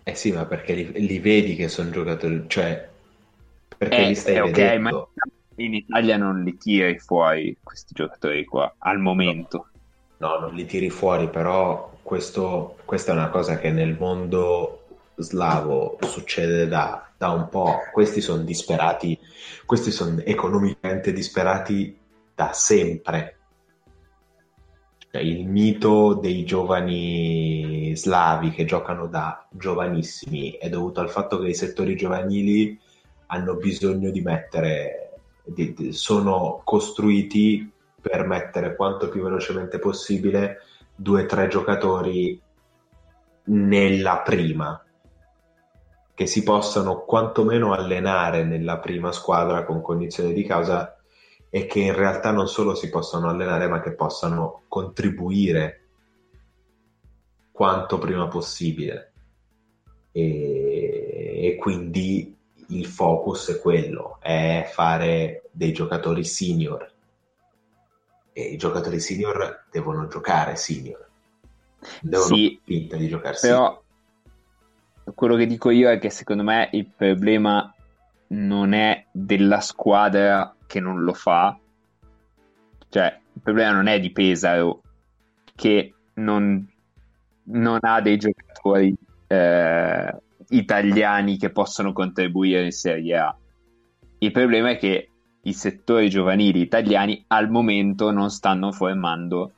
[0.03, 2.89] Eh sì, ma perché li, li vedi che sono giocatori, cioè
[3.77, 4.61] perché eh, li stai eh, vedendo.
[4.63, 5.07] Okay, ma
[5.65, 9.69] in Italia non li tiri fuori questi giocatori qua al momento.
[10.17, 14.81] No, no non li tiri fuori, però questo, questa è una cosa che nel mondo
[15.15, 17.79] slavo succede da, da un po'.
[17.91, 19.17] Questi sono disperati,
[19.65, 21.97] questi sono economicamente disperati
[22.33, 23.37] da sempre.
[25.11, 31.49] Cioè, il mito dei giovani slavi che giocano da giovanissimi è dovuto al fatto che
[31.49, 32.79] i settori giovanili
[33.27, 35.10] hanno bisogno di mettere,
[35.43, 37.71] di, di, sono costruiti
[38.01, 40.59] per mettere quanto più velocemente possibile
[40.95, 42.39] due o tre giocatori
[43.43, 44.83] nella prima
[46.13, 50.95] che si possano quantomeno allenare nella prima squadra con cognizione di causa
[51.49, 55.87] e che in realtà non solo si possano allenare ma che possano contribuire
[57.51, 59.13] quanto prima possibile.
[60.11, 62.37] E, e quindi
[62.71, 66.89] il focus è quello, è fare dei giocatori senior.
[68.33, 71.07] E i giocatori senior devono giocare senior,
[72.01, 73.83] devono sì, finta di giocare però
[75.03, 75.15] senior.
[75.15, 77.73] quello che dico io è che secondo me il problema
[78.27, 81.57] non è della squadra che non lo fa,
[82.87, 84.81] cioè il problema non è di Pesaro
[85.53, 86.65] che non,
[87.43, 88.95] non ha dei giocatori
[89.27, 90.15] eh,
[90.51, 93.35] italiani che possono contribuire in Serie A.
[94.19, 95.09] Il problema è che
[95.43, 99.53] i settori giovanili italiani al momento non stanno formando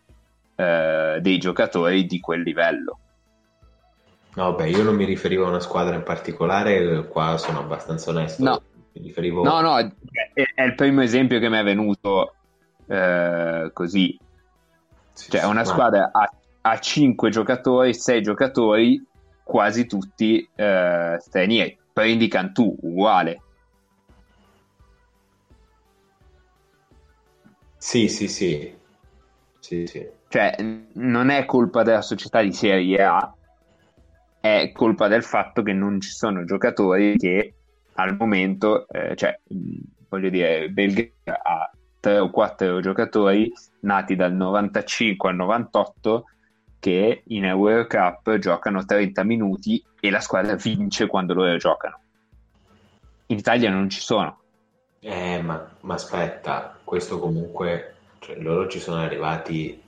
[0.55, 2.99] eh, dei giocatori di quel livello.
[4.35, 8.43] No, beh, io non mi riferivo a una squadra in particolare, qua sono abbastanza onesto.
[8.43, 8.61] No,
[8.93, 9.43] riferivo...
[9.43, 9.91] no, no, è,
[10.55, 12.33] è, il primo esempio che mi è venuto
[12.87, 14.17] eh, così.
[15.11, 16.31] Sì, cioè, una squadra ha,
[16.61, 19.05] ha 5 giocatori, 6 giocatori,
[19.43, 21.77] quasi tutti eh, stranieri.
[21.91, 23.41] Prendi Cantù, uguale.
[27.77, 28.73] Sì, sì, sì.
[29.59, 30.07] sì, sì.
[30.29, 30.55] Cioè,
[30.93, 33.35] non è colpa della società di Serie A,
[34.39, 37.53] è colpa del fatto che non ci sono giocatori che
[37.93, 39.39] al momento, eh, cioè,
[40.09, 46.25] voglio dire, Belgrado ha 3 o 4 giocatori nati dal 95 al 98
[46.83, 52.01] che in Euro Cup giocano 30 minuti e la squadra vince quando loro giocano.
[53.27, 54.41] In Italia non ci sono.
[54.99, 59.81] Eh, ma, ma aspetta, questo comunque, cioè, loro ci sono arrivati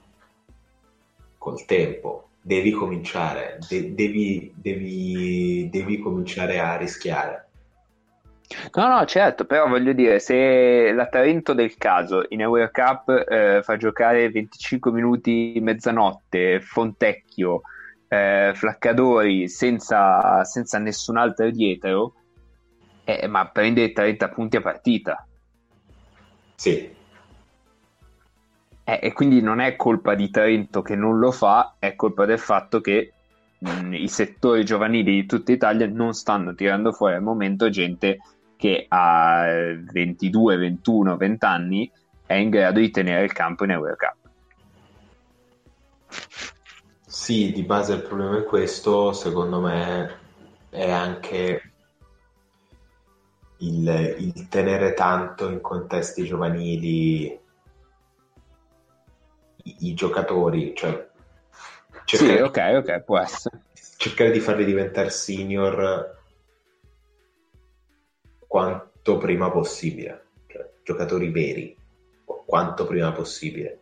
[1.38, 2.30] col tempo.
[2.40, 7.45] Devi cominciare, de- devi, devi, devi cominciare a rischiare.
[8.76, 13.62] No, no, certo, però voglio dire, se la Trento del caso in Euro Cup eh,
[13.64, 17.62] fa giocare 25 minuti mezzanotte, Fontecchio,
[18.08, 22.14] eh, Flaccadori senza, senza nessun altro dietro,
[23.04, 25.28] eh, ma prende 30 punti a partita.
[26.56, 26.94] Sì.
[28.88, 32.40] Eh, e quindi non è colpa di Trento che non lo fa, è colpa del
[32.40, 33.12] fatto che
[33.58, 38.20] mh, i settori giovanili di tutta Italia non stanno tirando fuori al momento gente
[38.58, 39.46] che a
[39.92, 41.92] 22, 21, 20 anni
[42.26, 44.16] è in grado di tenere il campo in Eurocup.
[47.06, 50.20] Sì, di base il problema è questo, secondo me
[50.70, 51.72] è anche
[53.58, 57.40] il, il tenere tanto in contesti giovanili
[59.64, 61.08] i, i giocatori, cioè
[62.06, 63.62] cercare, sì, ok, ok, può essere.
[63.98, 66.16] Cercare di farli diventare senior
[68.56, 71.76] quanto prima possibile, cioè, giocatori veri,
[72.24, 73.82] quanto prima possibile.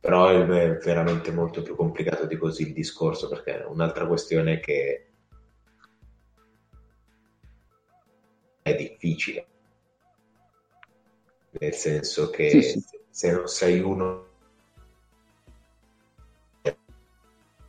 [0.00, 0.44] Però è
[0.78, 5.06] veramente molto più complicato di così il discorso, perché un'altra questione è che
[8.62, 9.46] è difficile.
[11.50, 12.98] Nel senso che sì, sì.
[13.10, 14.26] se non sei uno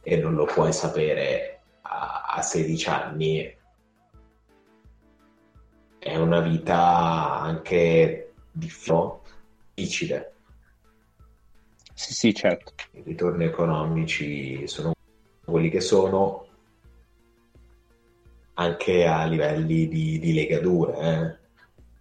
[0.01, 3.61] e non lo puoi sapere a, a 16 anni,
[6.03, 10.33] è una vita anche difficile.
[11.93, 12.73] Sì, sì, certo.
[12.91, 14.93] I ritorni economici sono
[15.45, 16.45] quelli che sono
[18.55, 21.37] anche a livelli di, di legature, eh?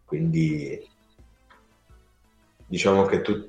[0.05, 0.85] quindi
[2.67, 3.47] diciamo che tu,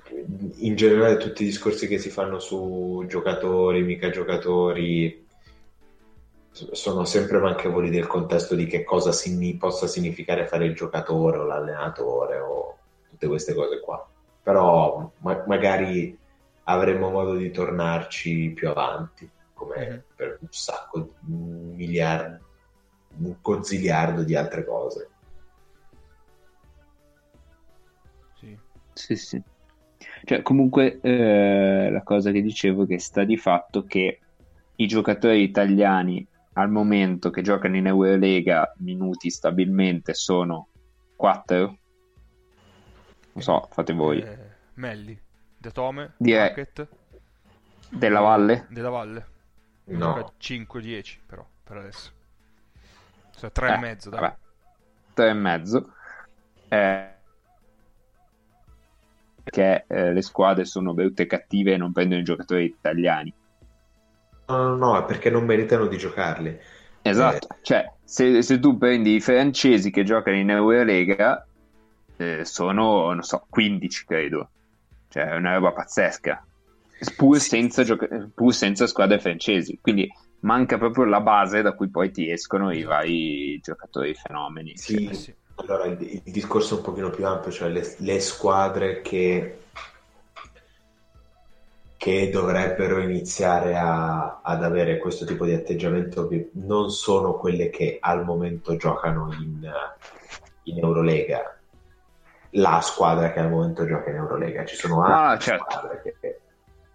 [0.58, 5.23] in generale tutti i discorsi che si fanno su giocatori, mica giocatori,
[6.54, 11.46] sono sempre manchevoli del contesto di che cosa signi- possa significare fare il giocatore o
[11.46, 12.78] l'allenatore o
[13.10, 14.08] tutte queste cose qua.
[14.44, 16.18] Però ma- magari
[16.66, 20.00] avremo modo di tornarci più avanti, come mm-hmm.
[20.16, 22.40] per un sacco, un miliardo,
[23.18, 25.10] un consigliardo di altre cose.
[28.36, 28.58] Sì,
[28.94, 29.16] sì.
[29.16, 29.42] sì.
[30.26, 34.20] Cioè, comunque eh, la cosa che dicevo è che sta di fatto che
[34.76, 40.68] i giocatori italiani al momento che giocano in Eurolega minuti stabilmente sono
[41.16, 41.78] 4
[43.34, 44.20] non so, fate voi.
[44.20, 44.38] Eh,
[44.76, 45.20] Melli,
[45.58, 46.50] De Tome, Direi...
[46.50, 46.88] Packet
[47.90, 48.68] della Valle?
[48.70, 49.28] Della Valle.
[49.86, 50.34] No.
[50.40, 52.12] 5-10 però per adesso.
[53.36, 54.32] Cioè 3 eh, e mezzo dai.
[55.14, 55.94] 3 e mezzo.
[56.68, 57.12] Eh,
[59.44, 63.34] perché eh, le squadre sono brutte e cattive e non prendono i giocatori italiani
[64.48, 66.60] No, no, no, è perché non meritano di giocarli.
[67.02, 67.56] Esatto, eh.
[67.62, 71.46] cioè se, se, tu prendi i francesi che giocano in Eurolega
[72.18, 74.50] eh, sono, non so, 15 credo,
[75.10, 76.46] cioè è una roba pazzesca,
[77.16, 77.50] pur, sì.
[77.50, 80.10] senza, gioca- pur senza squadre francesi, quindi
[80.42, 84.78] manca proprio la base da cui poi ti escono i vari giocatori fenomeni.
[84.78, 85.34] Sì, cioè, sì.
[85.56, 89.58] allora il, il, discorso è un pochino più ampio, cioè le, le squadre che
[92.04, 98.26] che dovrebbero iniziare a, ad avere questo tipo di atteggiamento non sono quelle che al
[98.26, 99.72] momento giocano in,
[100.64, 101.58] in Eurolega.
[102.56, 104.66] La squadra che al momento gioca in Eurolega.
[104.66, 105.66] Ci sono altre ah, certo.
[105.70, 106.40] squadre che,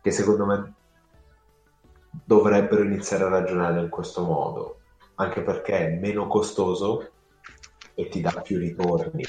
[0.03, 0.75] che secondo me
[2.11, 4.81] dovrebbero iniziare a ragionare in questo modo.
[5.15, 7.13] Anche perché è meno costoso
[7.95, 9.25] e ti dà più ritorni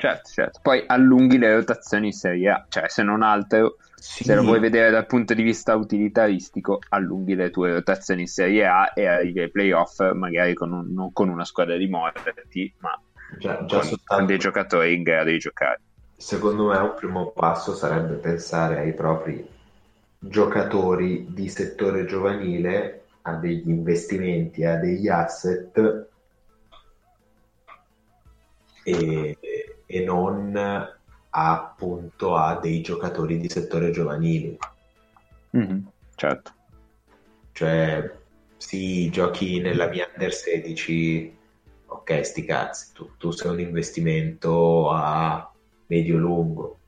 [0.00, 0.60] Certo, certo.
[0.62, 4.24] Poi allunghi le rotazioni in Serie A, cioè se non altro, sì.
[4.24, 8.66] se lo vuoi vedere dal punto di vista utilitaristico, allunghi le tue rotazioni in Serie
[8.66, 12.98] A e arrivi ai playoff magari con un, non con una squadra di morti, ma
[13.38, 14.14] già, già con, soltanto...
[14.14, 15.80] con dei giocatori in grado di giocare.
[16.16, 19.46] Secondo me un primo passo sarebbe pensare ai propri
[20.18, 26.08] giocatori di settore giovanile, a degli investimenti, a degli asset
[28.82, 29.36] e
[29.90, 30.56] e non
[31.30, 34.56] appunto a dei giocatori di settore giovanile.
[35.56, 35.80] Mm-hmm,
[36.14, 36.52] certo.
[37.52, 38.18] Cioè,
[38.56, 41.36] sì, giochi nella mia under 16,
[41.86, 45.52] ok, sti cazzi, tu, tu sei un investimento a
[45.86, 46.78] medio-lungo.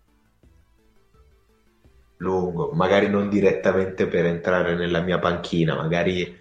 [2.19, 6.39] Lungo, magari non direttamente per entrare nella mia panchina, magari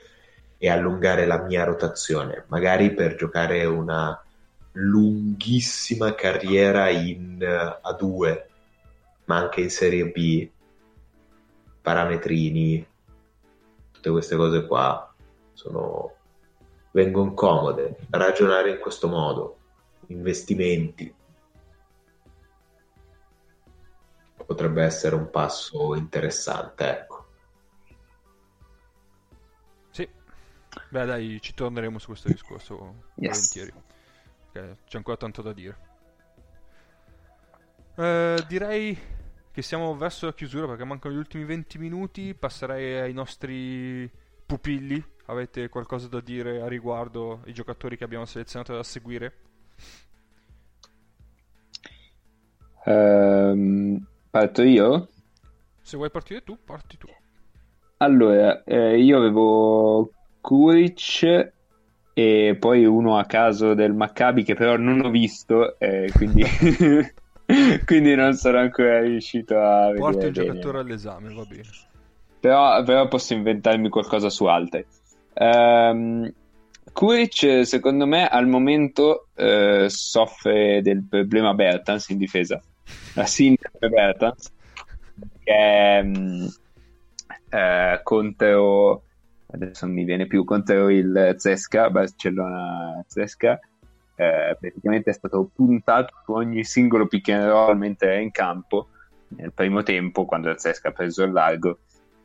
[0.59, 4.23] e allungare la mia rotazione, magari per giocare una
[4.73, 8.45] lunghissima carriera in A2,
[9.25, 10.49] ma anche in Serie B,
[11.81, 12.85] parametrini,
[13.91, 15.13] tutte queste cose qua
[15.53, 16.15] sono...
[16.91, 17.97] vengono comode.
[18.09, 19.57] Ragionare in questo modo,
[20.07, 21.13] investimenti,
[24.45, 27.25] potrebbe essere un passo interessante, ecco.
[29.91, 30.09] Sì,
[30.89, 33.49] beh dai, ci torneremo su questo discorso yes.
[33.49, 33.89] volentieri
[34.51, 35.89] che c'è ancora tanto da dire.
[37.95, 38.97] Eh, direi
[39.51, 42.33] che siamo verso la chiusura perché mancano gli ultimi 20 minuti.
[42.33, 44.09] Passerei ai nostri
[44.45, 45.03] pupilli.
[45.25, 49.33] Avete qualcosa da dire a riguardo i giocatori che abbiamo selezionato da seguire?
[52.83, 55.09] Um, parto io?
[55.81, 57.07] Se vuoi partire tu, parti tu.
[57.97, 61.53] Allora, eh, io avevo Kuric
[62.13, 66.43] e poi uno a caso del Maccabi che però non ho visto, eh, quindi...
[67.85, 69.99] quindi non sono ancora riuscito a vedere.
[69.99, 71.63] Porti il giocatore all'esame, va bene.
[72.39, 74.87] Però, però posso inventarmi qualcosa su altre.
[75.33, 76.31] Um,
[76.91, 82.61] Kuric, secondo me, al momento uh, soffre del problema Bertans in difesa.
[83.13, 84.51] La sindrome Bertans,
[85.43, 86.49] che um,
[87.51, 89.03] uh, contro
[89.51, 93.59] adesso mi viene più contro il Zesca, Barcellona Zesca,
[94.15, 98.87] eh, praticamente è stato puntato su ogni singolo pick and roll mentre era in campo
[99.29, 101.79] nel primo tempo quando il Zesca ha preso il largo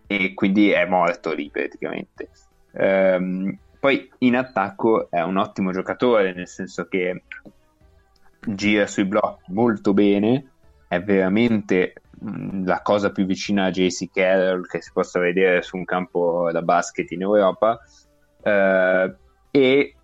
[0.07, 2.31] e quindi è morto lì praticamente.
[2.73, 7.23] Um, poi in attacco è un ottimo giocatore nel senso che
[8.47, 10.53] gira sui blocchi molto bene,
[10.89, 11.95] è veramente
[12.65, 16.63] la cosa più vicina a JC Carroll che si possa vedere su un campo da
[16.63, 17.79] basket in Europa
[18.43, 19.15] eh,
[19.51, 19.95] e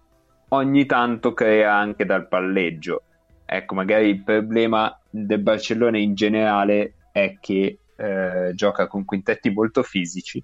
[0.48, 3.02] ogni tanto crea anche dal palleggio.
[3.46, 9.82] Ecco, magari il problema del Barcellona in generale è che eh, gioca con quintetti molto
[9.82, 10.42] fisici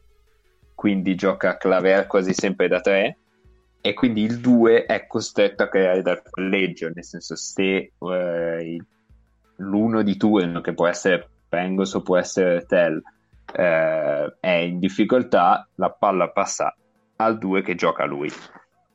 [0.78, 3.16] quindi gioca Claver quasi sempre da 3
[3.80, 8.78] e quindi il 2 è costretto a creare dal collegio, nel senso se eh,
[9.58, 13.00] l'uno di turno, che può essere Pengos o può essere Tel,
[13.54, 16.74] eh, è in difficoltà, la palla passa
[17.16, 18.30] al 2 che gioca lui.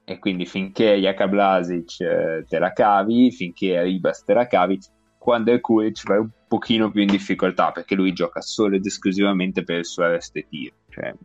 [0.06, 4.80] E quindi finché Jaka Blasic eh, te la cavi, finché Ribas te la cavi,
[5.18, 9.64] quando è Kuric vai un pochino più in difficoltà perché lui gioca solo ed esclusivamente
[9.64, 10.46] per il suo RST,
[10.90, 11.16] cioè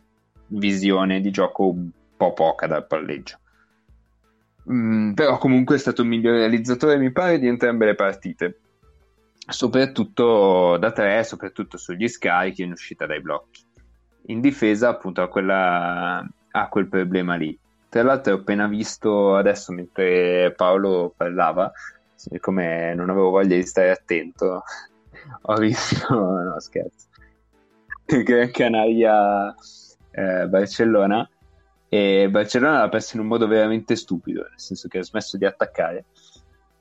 [0.47, 3.37] visione di gioco un po' poca dal palleggio.
[4.71, 8.59] Mm, però comunque è stato un miglior realizzatore, mi pare, di entrambe le partite.
[9.49, 13.65] Soprattutto da tre, soprattutto sugli scarichi in uscita dai blocchi.
[14.27, 17.57] In difesa, appunto, ha, quella, ha quel problema lì.
[17.89, 21.71] Tra l'altro, ho appena visto adesso mentre Paolo parlava,
[22.13, 24.63] siccome non avevo voglia di stare attento,
[25.41, 27.07] ho visto, no scherzo,
[28.05, 29.53] Gran Canaria
[30.11, 31.27] eh, Barcellona
[31.87, 35.45] e Barcellona l'ha perso in un modo veramente stupido, nel senso che ha smesso di
[35.45, 36.05] attaccare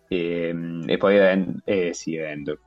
[0.09, 2.59] e, e poi Rend- eh, sì, Rendo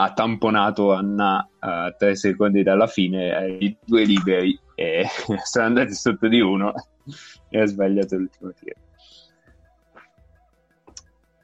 [0.00, 5.04] ha tamponato Anna a tre secondi dalla fine ai due liberi e
[5.42, 6.72] sono andati sotto di uno
[7.50, 8.76] e ha sbagliato l'ultimo tiro.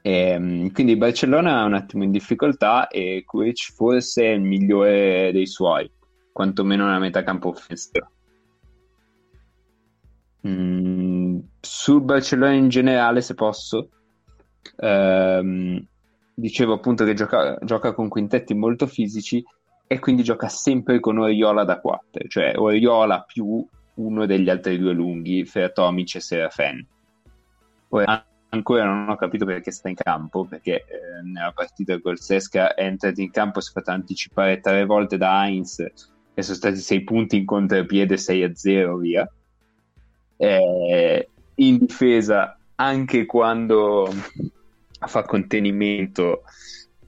[0.01, 5.31] E, ehm, quindi Barcellona è un attimo in difficoltà e Kuric forse è il migliore
[5.33, 5.91] dei suoi
[6.31, 8.09] quantomeno nella metà campo offensiva.
[10.47, 13.89] Mm, sul Barcellona in generale, se posso,
[14.77, 15.83] ehm,
[16.33, 19.43] dicevo appunto che gioca, gioca, con quintetti molto fisici
[19.87, 23.65] e quindi gioca sempre con Oriola da 4, cioè Oriola più
[23.95, 26.87] uno degli altri due lunghi, Feratomic e Serafen.
[27.89, 32.73] Ora, ancora non ho capito perché sta in campo, perché eh, nella partita col Sesca
[32.75, 35.77] è entrato in campo, si è fatto anticipare tre volte da Heinz
[36.33, 39.29] che sono stati 6 punti in contropiede 6 a 0 via
[40.37, 44.13] eh, in difesa anche quando
[44.99, 46.43] fa contenimento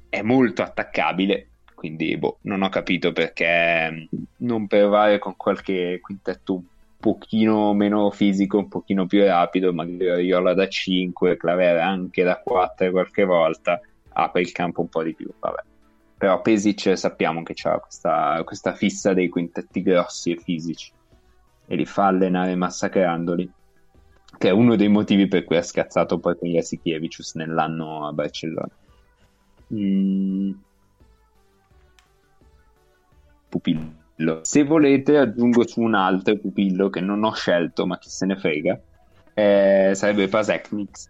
[0.10, 1.48] è molto attaccabile
[1.78, 6.64] quindi boh, non ho capito perché non provare con qualche quintetto un
[7.00, 12.90] pochino meno fisico, un pochino più rapido, magari Ariola da 5, Clavera anche da 4
[12.90, 13.80] qualche volta,
[14.14, 15.62] apre il campo un po' di più, vabbè.
[16.18, 20.92] Però Pesic sappiamo che ha questa, questa, fissa dei quintetti grossi e fisici
[21.68, 23.52] e li fa allenare massacrandoli
[24.38, 28.70] che è uno dei motivi per cui ha scazzato poi con Jasikevicius nell'anno a Barcellona.
[29.74, 30.52] Mm.
[33.50, 34.40] pupillo.
[34.44, 38.38] Se volete aggiungo su un altro pupillo che non ho scelto ma chi se ne
[38.38, 38.80] frega
[39.34, 41.10] eh, sarebbe Pasecnix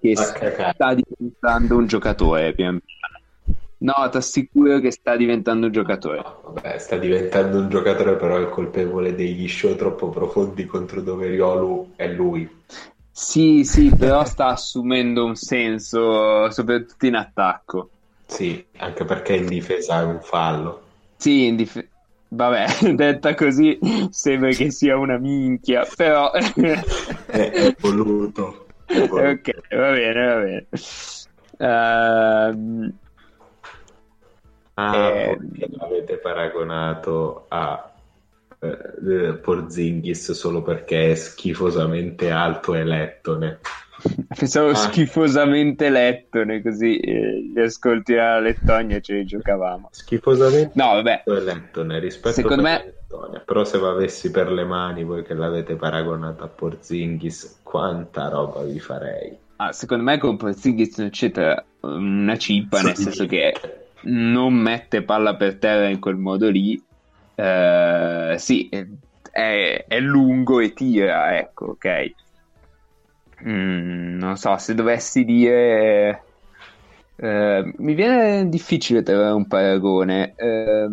[0.00, 3.15] che sta diventando un giocatore pian piano
[3.78, 6.24] No, ti assicuro che sta diventando un giocatore.
[6.44, 12.08] vabbè, sta diventando un giocatore, però il colpevole degli show troppo profondi contro Doveriolu è
[12.08, 12.48] lui.
[13.10, 17.90] Sì, sì, però sta assumendo un senso, soprattutto in attacco.
[18.26, 20.82] Sì, anche perché in difesa è un fallo.
[21.16, 21.86] Sì, in difesa...
[22.28, 23.78] Vabbè, detta così
[24.10, 26.32] sembra che sia una minchia, però...
[26.32, 26.80] è,
[27.26, 28.66] è voluto.
[28.86, 29.28] È voluto.
[29.28, 30.66] Ok, va bene, va bene.
[31.58, 32.92] Uh,
[34.78, 35.38] Ah, eh,
[35.70, 37.92] l'avete paragonato a
[38.58, 43.60] eh, Porzingis solo perché è schifosamente alto e lettone.
[44.36, 44.74] Pensavo ah.
[44.74, 49.88] schifosamente lettone, così eh, gli ascolti a Lettonia ce li giocavamo.
[49.92, 51.22] Schifosamente no, vabbè.
[51.24, 52.84] lettone rispetto Secondo me...
[52.84, 53.40] Lettonia.
[53.46, 58.78] Però se avessi per le mani voi che l'avete paragonato a Porzingis, quanta roba vi
[58.78, 59.38] farei.
[59.56, 61.32] Ah, secondo me con Porzingis non c'è
[61.80, 62.84] una cippa, sì.
[62.84, 66.80] nel senso che non mette palla per terra in quel modo lì.
[67.34, 68.68] Eh, sì,
[69.30, 72.14] è, è, lungo e tira, ecco, ok.
[73.46, 76.22] Mm, non so, se dovessi dire...
[77.18, 80.34] Eh, mi viene difficile trovare un paragone.
[80.36, 80.88] Eh,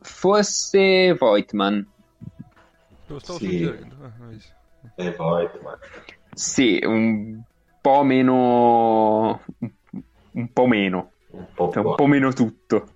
[0.00, 1.86] forse Voigtman.
[3.06, 3.48] Lo stavo sì.
[3.48, 3.96] suggerendo.
[4.96, 5.78] Ah, Voigtman.
[6.32, 7.40] Sì, un
[7.80, 9.42] po' meno...
[10.34, 12.88] Un po' meno un po', cioè, un po meno tutto.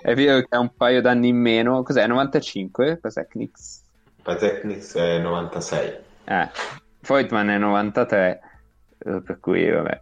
[0.00, 1.82] È vero che ha un paio d'anni in meno.
[1.82, 2.06] Cos'è?
[2.06, 2.98] 95?
[2.98, 3.82] Pasecnix?
[4.22, 5.96] Pasecnix è 96.
[6.24, 6.48] Eh,
[7.00, 8.40] Voigtman è 93,
[8.98, 10.00] eh, per cui vabbè.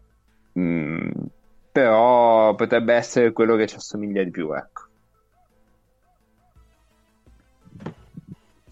[0.58, 1.10] Mm,
[1.70, 4.82] però potrebbe essere quello che ci assomiglia di più, ecco.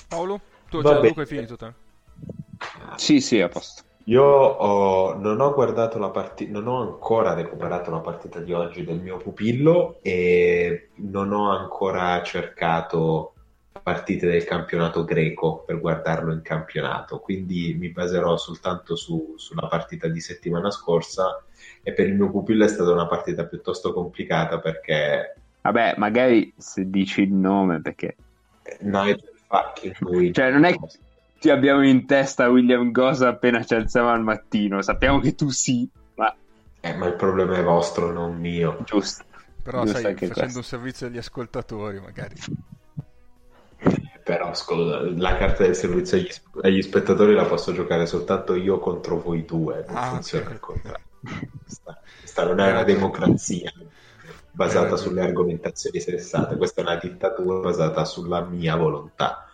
[0.08, 0.40] Paolo?
[0.68, 1.72] Tu, cioè, Luca, hai finito te?
[2.96, 3.82] Sì, sì, a posto.
[4.04, 8.84] Io ho, non ho guardato la partita, non ho ancora recuperato la partita di oggi
[8.84, 13.34] del mio pupillo e non ho ancora cercato
[13.82, 20.08] partite del campionato greco per guardarlo in campionato, quindi mi baserò soltanto su, sulla partita
[20.08, 21.42] di settimana scorsa
[21.82, 25.36] e per il mio pupillo è stata una partita piuttosto complicata perché...
[25.62, 28.16] Vabbè, magari se dici il nome perché...
[28.80, 30.36] Nigel fucking Williams.
[30.36, 30.74] Cioè non è
[31.44, 35.50] che ti abbiamo in testa William Gosa appena ci alziamo al mattino, sappiamo che tu
[35.50, 36.34] sì, ma...
[36.80, 38.78] Eh, ma il problema è vostro, non mio.
[38.84, 39.24] Giusto.
[39.62, 40.58] Però Giusto sai, facendo questo.
[40.58, 42.34] un servizio agli ascoltatori magari.
[44.24, 46.30] Però scusa, la carta del servizio agli,
[46.62, 50.52] agli spettatori la posso giocare soltanto io contro voi due, non Ah, funziona ok.
[50.52, 51.04] il contrario.
[51.62, 53.70] Questa, questa non è una democrazia
[54.50, 59.46] basata Eh, sulle argomentazioni sensate, questa è una dittatura basata sulla mia volontà.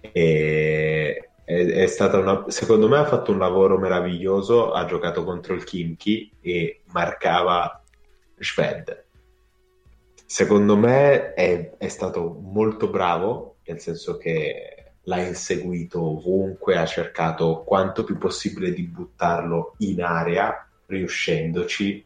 [0.00, 5.54] E è, è stata una, secondo me ha fatto un lavoro meraviglioso, ha giocato contro
[5.54, 7.82] il Kimchi e marcava
[8.36, 9.04] Shved.
[10.26, 17.62] Secondo me è, è stato molto bravo, nel senso che l'ha inseguito ovunque, ha cercato
[17.64, 22.04] quanto più possibile di buttarlo in area, riuscendoci,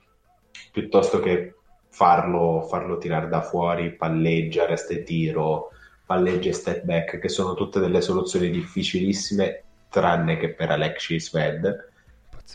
[0.70, 1.55] piuttosto che
[1.88, 5.70] farlo, farlo tirare da fuori, palleggia, resta e tiro,
[6.11, 11.88] palleggia e step back, che sono tutte delle soluzioni difficilissime, tranne che per Alexi Sved,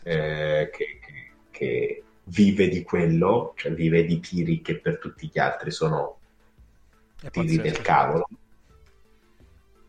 [0.03, 5.39] eh, che, che- che vive di quello, cioè vive di tiri che per tutti gli
[5.39, 6.17] altri sono
[7.21, 7.61] È tiri pazzesco.
[7.61, 8.27] del cavolo.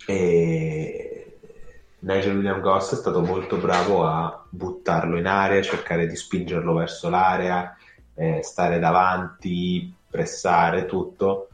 [0.06, 1.38] E
[1.98, 7.08] Nigel William Goss è stato molto bravo a buttarlo in area, cercare di spingerlo verso
[7.08, 7.76] l'area,
[8.14, 11.48] eh, stare davanti, pressare tutto.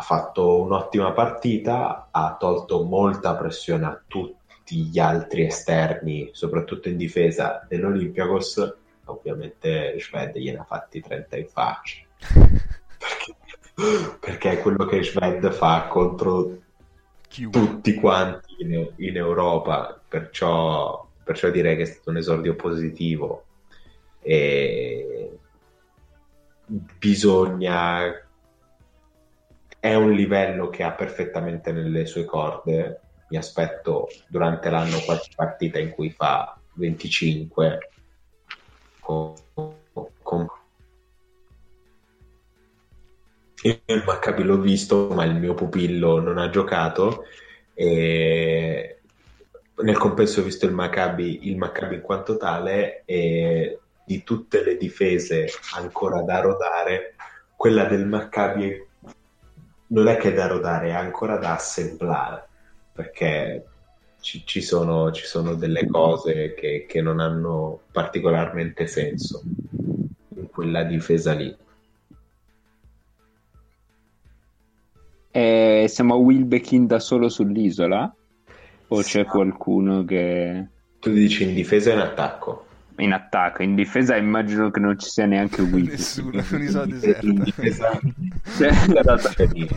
[0.00, 6.96] Ha fatto un'ottima partita, ha tolto molta pressione a tutti gli altri esterni, soprattutto in
[6.96, 8.76] difesa dell'Olympiakos.
[9.04, 11.98] Ovviamente Schwed gliene ha fatti 30 in faccia
[12.96, 16.56] perché, perché è quello che Schwed fa contro
[17.28, 17.60] Chiunque.
[17.60, 23.44] tutti quanti in, in Europa, perciò, perciò direi che è stato un esordio positivo
[24.22, 25.38] e
[26.64, 28.28] bisogna
[29.80, 33.00] è un livello che ha perfettamente nelle sue corde
[33.30, 37.90] mi aspetto durante l'anno qualche partita in cui fa 25
[39.00, 39.34] con,
[40.22, 40.46] con...
[43.62, 47.24] Il Maccabi l'ho visto, ma il mio pupillo non ha giocato.
[47.74, 49.00] E
[49.76, 54.76] nel compenso ho visto il Maccabi, il Maccabi in quanto tale e di tutte le
[54.76, 57.14] difese ancora da rodare,
[57.54, 58.88] quella del Maccabi
[59.90, 62.48] non è che è da rodare, è ancora da assemblare,
[62.92, 63.64] perché
[64.20, 69.42] ci, ci sono, ci sono delle cose che, che non hanno particolarmente senso
[70.36, 71.56] in quella difesa lì.
[75.32, 78.14] E siamo a Wilbekin da solo sull'isola?
[78.88, 80.68] O c'è qualcuno che...
[80.98, 82.66] Tu dici in difesa e in attacco?
[83.00, 85.90] In attacco, in difesa immagino che non ci sia neanche Wilbekin.
[85.90, 87.30] Nessuno, è un'isola In deserta.
[87.44, 88.00] difesa
[88.58, 88.70] Cioè,
[89.34, 89.68] c'è di-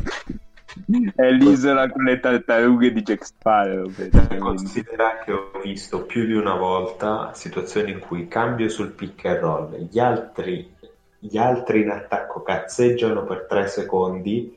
[1.16, 3.90] è l'isola con le tartarughe di Jack Sparrow.
[3.90, 4.38] praticamente.
[4.38, 9.38] Considera che ho visto più di una volta situazioni in cui cambio sul pick and
[9.40, 10.74] roll, gli altri,
[11.20, 14.56] gli altri in attacco cazzeggiano per tre secondi,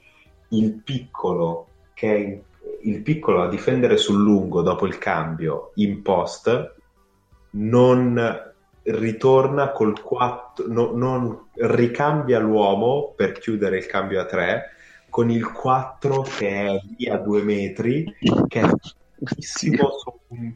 [0.49, 2.41] il piccolo che è in-
[2.83, 6.75] il piccolo a difendere sul lungo dopo il cambio in post
[7.51, 8.15] non
[8.87, 14.71] ritorna col 4, no- non ricambia l'uomo per chiudere il cambio a 3
[15.09, 18.05] con il 4 che è lì a due metri
[18.47, 18.71] che è
[19.19, 20.55] fighissimo su un-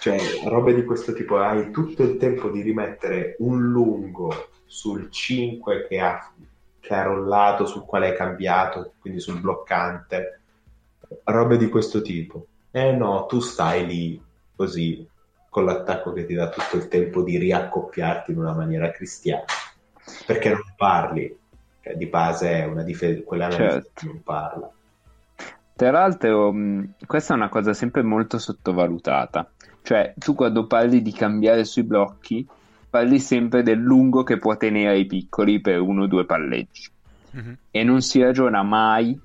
[0.00, 5.86] cioè robe di questo tipo hai tutto il tempo di rimettere un lungo sul 5
[5.88, 6.32] che ha,
[6.78, 10.40] che ha rollato sul quale hai cambiato quindi sul bloccante
[11.24, 12.46] robe di questo tipo.
[12.70, 14.22] Eh no tu stai lì
[14.54, 15.08] così
[15.50, 19.44] con l'attacco che ti dà tutto il tempo di riaccoppiarti in una maniera cristiana
[20.24, 21.36] perché non parli
[21.82, 23.90] Cioè, di base è una difesa quella Certo.
[23.92, 24.70] che non parla
[25.74, 29.50] Tra l'altro, mh, questa è una cosa sempre molto sottovalutata.
[29.82, 32.46] Cioè, tu quando parli di cambiare sui blocchi,
[32.88, 36.90] parli sempre del lungo che può tenere i piccoli per uno o due palleggi.
[37.32, 37.58] Mhm.
[37.70, 39.18] E non si ragiona mai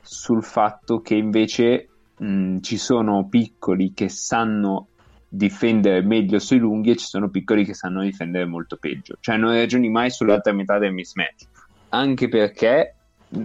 [0.00, 4.88] sul fatto che invece mh, ci sono piccoli che sanno
[5.36, 9.16] difendere meglio sui lunghi e ci sono piccoli che sanno difendere molto peggio.
[9.20, 11.46] Cioè, non ragioni mai sull'altra metà del mismatch.
[11.90, 12.94] Anche perché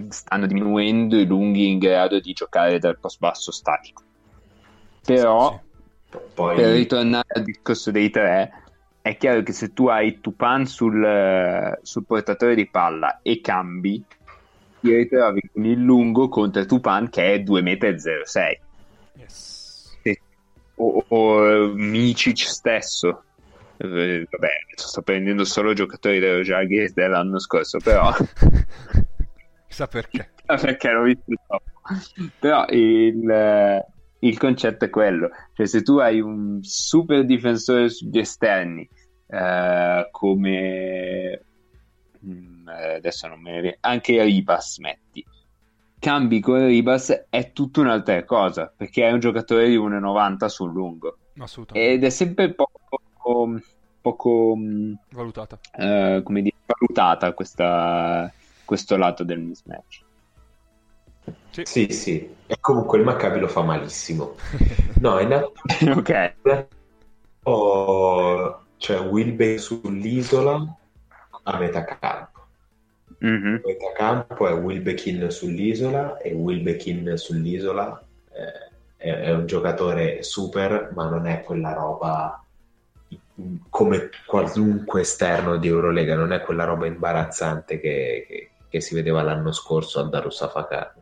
[0.08, 4.02] stanno diminuendo i lunghi in grado di giocare dal post basso statico.
[5.04, 5.60] Però,
[6.10, 8.52] Sì, poi per ritornare al discorso dei tre,
[9.02, 14.04] è chiaro che se tu hai Tupan sul, sul portatore di palla e cambi,
[14.80, 19.20] ti ritrovi con il lungo contro Tupan che è 2,06 m.
[19.20, 19.59] Yes.
[20.82, 23.24] O, o Micic stesso.
[23.76, 28.12] Eh, Vabbè, sto prendendo solo giocatori dello Jaguars dell'anno scorso, però
[29.68, 30.30] Chissà perché.
[30.44, 31.70] perché l'ho visto troppo.
[32.38, 33.86] Però il, eh,
[34.20, 38.88] il concetto è quello, cioè se tu hai un super difensore sugli esterni
[39.28, 41.44] eh, come
[42.24, 45.24] mm, eh, adesso non me ne viene, anche Ribas metti,
[46.00, 51.18] cambi con Ribas è tutta un'altra cosa, perché è un giocatore di 1,90 sul lungo
[51.38, 51.92] Assolutamente.
[51.92, 53.60] ed è sempre poco,
[54.00, 55.60] poco mm, Valutata.
[55.76, 58.32] eh, come dire, valutata questa,
[58.64, 60.02] questo lato del mismatch.
[61.50, 61.62] Sì.
[61.64, 62.34] Sì, sì.
[62.46, 64.34] E comunque il Maccabi lo fa malissimo.
[65.00, 65.32] No, in
[65.96, 66.34] ok.
[67.42, 70.76] atto c'è Wilbe sull'isola
[71.44, 72.39] a metà campo.
[73.20, 73.60] Mhm.
[73.62, 78.02] A metà campo è Wilbekin sull'isola e Wilbekin sull'isola
[78.32, 82.42] eh, è, è un giocatore super, ma non è quella roba
[83.68, 89.22] come qualunque esterno di Eurolega, non è quella roba imbarazzante che, che- che si vedeva
[89.22, 90.94] l'anno scorso a Darussafacar.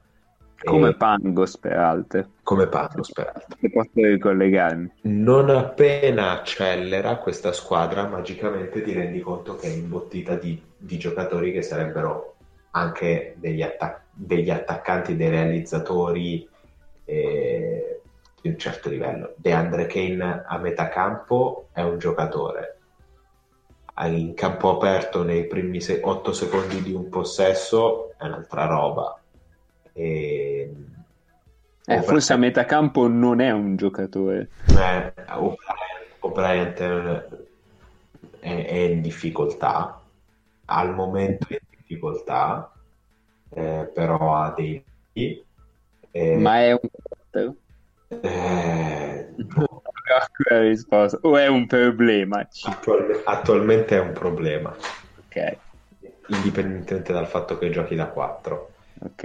[0.64, 2.30] Come Pangos, peraltro.
[2.42, 3.56] come Pavlos, peraltro.
[3.60, 4.92] Se posso ricollegarmi.
[5.02, 11.52] Non appena accelera questa squadra, magicamente ti rendi conto che è imbottita di, di giocatori
[11.52, 12.36] che sarebbero
[12.70, 16.48] anche degli, attac- degli attaccanti, dei realizzatori
[17.04, 18.00] eh,
[18.40, 19.34] di un certo livello.
[19.36, 22.76] DeAndre Kane a metà campo è un giocatore.
[24.04, 29.20] In campo aperto nei primi 8 secondi di un possesso è un'altra roba.
[29.92, 30.72] E...
[31.84, 34.50] Eh, forse a metà campo non è un giocatore.
[34.68, 35.56] Eh, O'Brien,
[36.20, 36.74] O'Brien
[38.38, 39.97] è, è in difficoltà,
[40.70, 42.72] al momento è in difficoltà,
[43.50, 44.84] eh, però ha dei...
[45.12, 47.54] eh, Ma è un quarter?
[48.22, 49.34] eh,
[50.48, 51.18] La risposta.
[51.22, 52.46] O è un problema?
[52.62, 54.74] attual- attualmente è un problema,
[55.18, 55.60] Ok,
[56.28, 58.72] indipendentemente dal fatto che giochi da 4.
[59.00, 59.24] ok.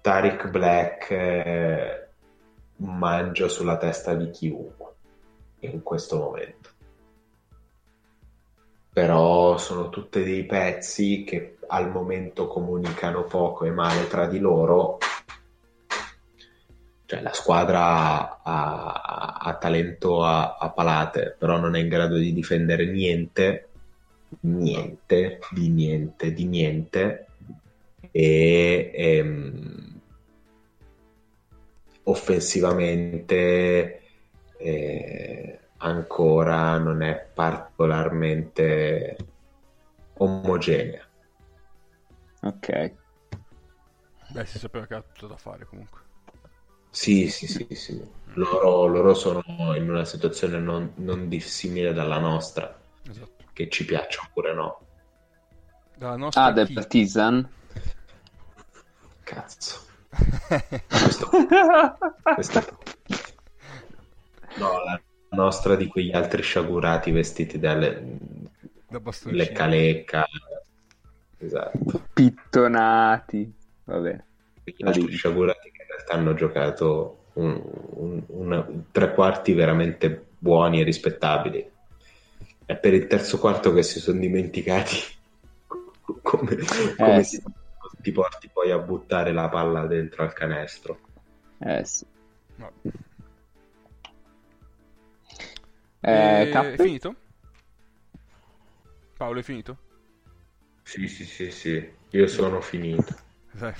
[0.00, 2.10] Tariq Black eh,
[2.76, 4.94] mangia sulla testa di chiunque
[5.60, 6.65] in questo momento.
[8.96, 14.96] Però sono tutti dei pezzi che al momento comunicano poco e male tra di loro.
[17.04, 22.32] Cioè, la squadra ha, ha talento a, a palate, però non è in grado di
[22.32, 23.68] difendere niente,
[24.40, 27.26] niente, di niente, di niente.
[28.10, 30.00] E ehm,
[32.04, 34.00] offensivamente
[34.56, 39.16] eh, ancora non è particolarmente
[40.18, 41.04] omogenea.
[42.42, 42.92] Ok.
[44.28, 46.00] Beh, si sapeva che ha tutto da fare comunque.
[46.90, 48.02] Sì, sì, sì, sì.
[48.34, 49.42] Loro, loro sono
[49.76, 52.78] in una situazione non, non dissimile dalla nostra,
[53.08, 53.44] Esatto.
[53.52, 54.80] che ci piaccia oppure no.
[55.96, 56.74] Dalla nostra Ah, del chi?
[56.74, 57.48] Partizan?
[59.24, 59.84] Cazzo.
[60.88, 61.28] Questo,
[62.34, 62.78] questo-
[64.58, 65.00] No, la
[65.30, 68.18] nostra di quegli altri sciagurati vestiti dalle
[68.88, 70.26] da lecca lecca.
[71.38, 72.04] Esatto.
[72.12, 73.52] Pittonati.
[73.84, 74.24] Vabbè.
[74.62, 77.60] Quegli altri sciagurati che in realtà hanno giocato un-
[77.94, 81.70] un- una- tre quarti veramente buoni e rispettabili.
[82.64, 84.96] È per il terzo quarto che si sono dimenticati
[86.22, 86.56] come,
[86.96, 87.42] come Eh, si- sì.
[88.00, 90.98] ti porti poi a buttare la palla dentro al canestro.
[91.58, 92.04] Eh sì.
[92.56, 92.72] No.
[96.06, 96.72] Eh, E-?
[96.72, 97.14] È finito?
[99.16, 99.76] Paolo, è finito?
[100.82, 103.14] Sì, sì, sì, sì, io sono finito.
[103.60, 103.74] Eh.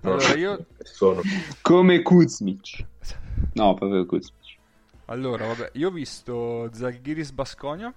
[0.00, 0.66] No, Allora io...
[0.82, 1.22] sono
[1.62, 2.84] Come Kuzmic.
[3.54, 4.58] No, proprio Kuzmic.
[5.06, 7.92] Allora, vabbè, io ho visto Zalgiris Basconia.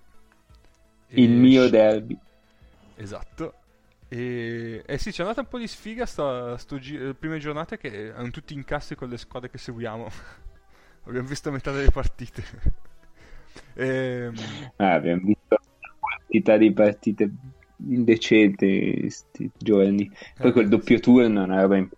[1.10, 2.18] Il mio derby.
[2.95, 3.53] Esatto.
[4.07, 7.77] E eh sì, c'è andata un po' di sfiga sta, sto gi- le prime giornate
[7.77, 10.10] che hanno tutti incassi con le squadre che seguiamo.
[11.06, 12.44] Abbiamo visto metà delle partite.
[13.76, 17.31] Ehm, Ah, abbiamo visto una quantità di partite
[17.88, 20.10] indecenti questi giorni.
[20.38, 21.90] Poi Eh, quel doppio turno è una roba in...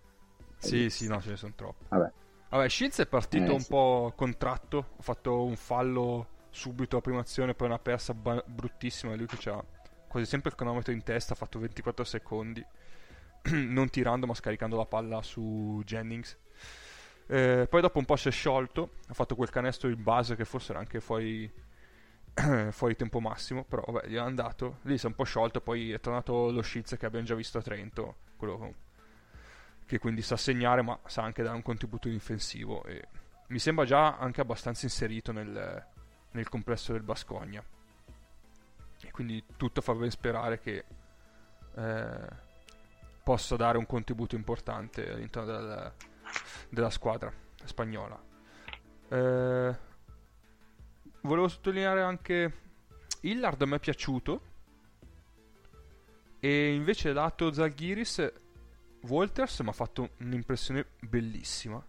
[0.57, 1.85] sì, sì, no, ce ne sono troppe.
[1.89, 2.11] Vabbè.
[2.49, 3.67] Vabbè, Shields è partito Eh, un sì.
[3.67, 4.91] po' contratto.
[4.97, 9.15] Ha fatto un fallo subito a prima azione, poi una persa ba- bruttissima.
[9.15, 9.63] Lui che ha
[10.07, 12.65] quasi sempre il cronometro in testa, ha fatto 24 secondi.
[13.51, 16.37] non tirando, ma scaricando la palla su Jennings.
[17.31, 18.95] Eh, poi dopo un po' si è sciolto.
[19.07, 21.49] Ha fatto quel canestro in base che forse era anche fuori,
[22.71, 23.63] fuori tempo massimo.
[23.63, 24.79] Però vabbè, gli è andato.
[24.81, 25.61] Lì si è un po' sciolto.
[25.61, 28.15] Poi è tornato lo Shields che abbiamo già visto a Trento.
[28.35, 28.73] Quello
[29.85, 33.07] che quindi sa segnare ma sa anche dare un contributo difensivo e
[33.47, 35.85] mi sembra già anche abbastanza inserito nel,
[36.31, 37.61] nel complesso del Bascogna
[39.01, 40.85] e quindi tutto fa ben sperare che
[41.75, 42.27] eh,
[43.21, 45.93] possa dare un contributo importante all'interno del,
[46.69, 47.31] della squadra
[47.63, 48.19] spagnola.
[49.09, 49.75] Eh,
[51.21, 52.53] volevo sottolineare anche
[53.21, 54.41] Hillard mi è piaciuto
[56.39, 58.31] e invece lato Zalgiris
[59.07, 61.83] Walters mi ha fatto un'impressione bellissima.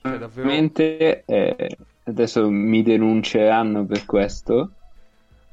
[0.00, 0.48] Cioè, davvero...
[1.26, 4.72] eh, adesso mi denunceranno per questo.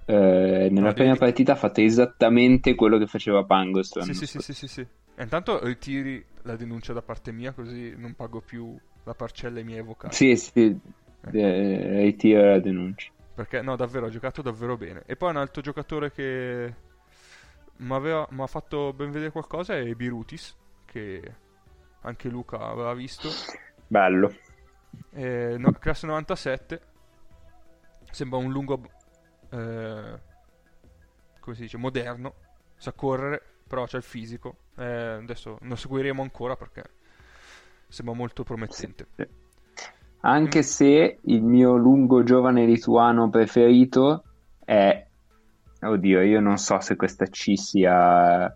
[0.06, 1.18] Eh, nella no, prima devi...
[1.18, 6.24] partita ha fatto esattamente quello che faceva Pangos sì sì, sì sì sì intanto ritiri
[6.46, 10.36] la denuncia da parte mia così non pago più la parcella ai miei avvocati sì
[10.36, 10.80] sì
[11.22, 11.38] ecco.
[11.38, 15.62] eh, ritira la denuncia perché no davvero ha giocato davvero bene e poi un altro
[15.62, 16.74] giocatore che
[17.78, 20.56] mi ha fatto ben vedere qualcosa è Birutis,
[20.86, 21.36] che
[22.02, 23.30] anche Luca aveva visto.
[23.88, 24.34] Bello.
[25.12, 26.82] Eh, no, classe 97.
[28.12, 28.82] Sembra un lungo...
[29.50, 30.20] Eh,
[31.40, 31.78] come si dice?
[31.78, 32.36] Moderno.
[32.78, 34.58] Sa correre, però c'è il fisico.
[34.78, 36.84] Eh, adesso lo seguiremo ancora perché
[37.88, 39.08] sembra molto promettente.
[39.16, 39.28] Sì.
[40.22, 44.24] Anche se il mio lungo giovane lituano preferito
[44.64, 45.06] è
[45.82, 48.56] oddio, io non so se questa C sia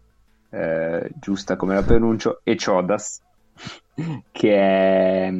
[0.49, 3.21] eh, giusta come la pronuncio, e Chodas,
[4.31, 5.33] che è,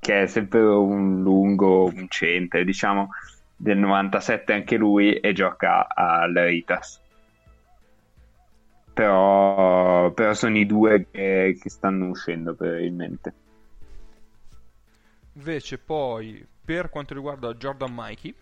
[0.00, 3.10] che è sempre un lungo, un centro, diciamo,
[3.56, 7.00] del 97 anche lui e gioca all'Eritas.
[8.94, 13.34] Però, però sono i due che, che stanno uscendo probabilmente.
[15.32, 18.34] Invece poi, per quanto riguarda Jordan Mikey,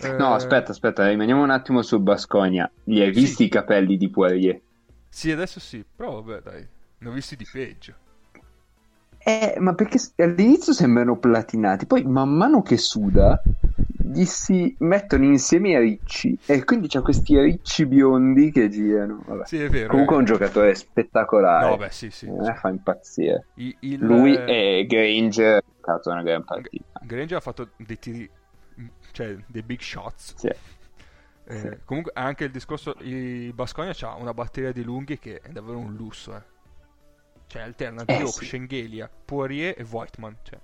[0.00, 2.68] No, eh, aspetta, aspetta, rimaniamo un attimo su Bascogna.
[2.82, 3.44] Gli hai visti sì.
[3.44, 4.60] i capelli di Poirier?
[5.08, 6.66] Sì, adesso sì, però vabbè, dai,
[6.98, 7.94] ne ho visti di peggio.
[9.18, 13.40] Eh, ma perché all'inizio sembrano platinati, poi man mano che suda
[14.12, 19.22] gli si mettono insieme i ricci e quindi c'ha questi ricci biondi che girano.
[19.26, 19.46] Vabbè.
[19.46, 19.88] Sì, è vero.
[19.88, 21.68] Comunque è un giocatore spettacolare.
[21.68, 22.26] No, beh, sì, sì.
[22.26, 22.52] Eh, sì.
[22.54, 23.46] fa impazzire.
[23.54, 24.04] I, il...
[24.04, 27.00] Lui e Granger ha fatto una gran partita.
[27.02, 28.30] Granger ha fatto dei tiri
[29.12, 30.34] cioè dei big shots.
[30.36, 30.50] Sì.
[31.44, 31.78] Eh, sì.
[31.84, 35.94] Comunque anche il discorso, il Basconia ha una batteria di lunghi che è davvero un
[35.94, 36.34] lusso.
[36.34, 36.42] Eh.
[37.46, 38.44] Cioè alterna eh, Diop, sì.
[38.46, 40.36] Schengelia, Poirier e Voigtman.
[40.42, 40.58] Cioè.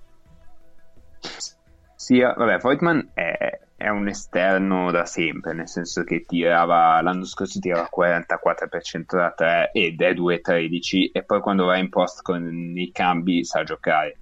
[1.99, 7.59] Sì, vabbè, Voigtman è, è, un esterno da sempre, nel senso che tirava l'anno scorso
[7.59, 12.89] tirava 44% da 3 ed è 2-13 e poi quando va in post con i
[12.93, 14.17] cambi sa giocare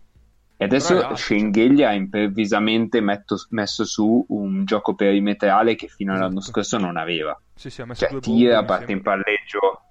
[0.59, 6.25] e adesso Ragazzi, Schengelia ha improvvisamente metto, messo su un gioco perimetrale che fino esatto.
[6.25, 7.39] all'anno scorso non aveva.
[7.53, 9.81] Sì, sì, ha messo cioè, due tira, parte in palleggio.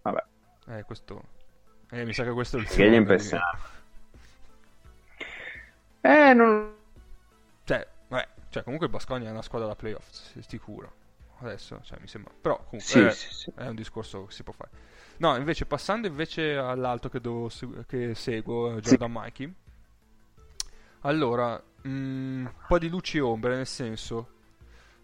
[0.00, 0.24] Vabbè.
[0.68, 1.22] Eh, questo...
[1.90, 3.62] Eh, mi sa che questo è il Schengelia è impressionante.
[6.00, 6.75] Eh, non...
[8.56, 10.08] Cioè, comunque il Basconia è una squadra da playoff,
[10.46, 11.04] sicuro.
[11.40, 12.32] Adesso, cioè, mi sembra...
[12.40, 13.52] Però, comunque, sì, è, sì, sì.
[13.54, 14.70] è un discorso che si può fare.
[15.18, 17.50] No, invece, passando invece all'altro che, devo,
[17.86, 19.18] che seguo, Jordan sì.
[19.18, 19.54] Mikey
[21.00, 24.30] allora, mm, un po' di luci e ombre, nel senso,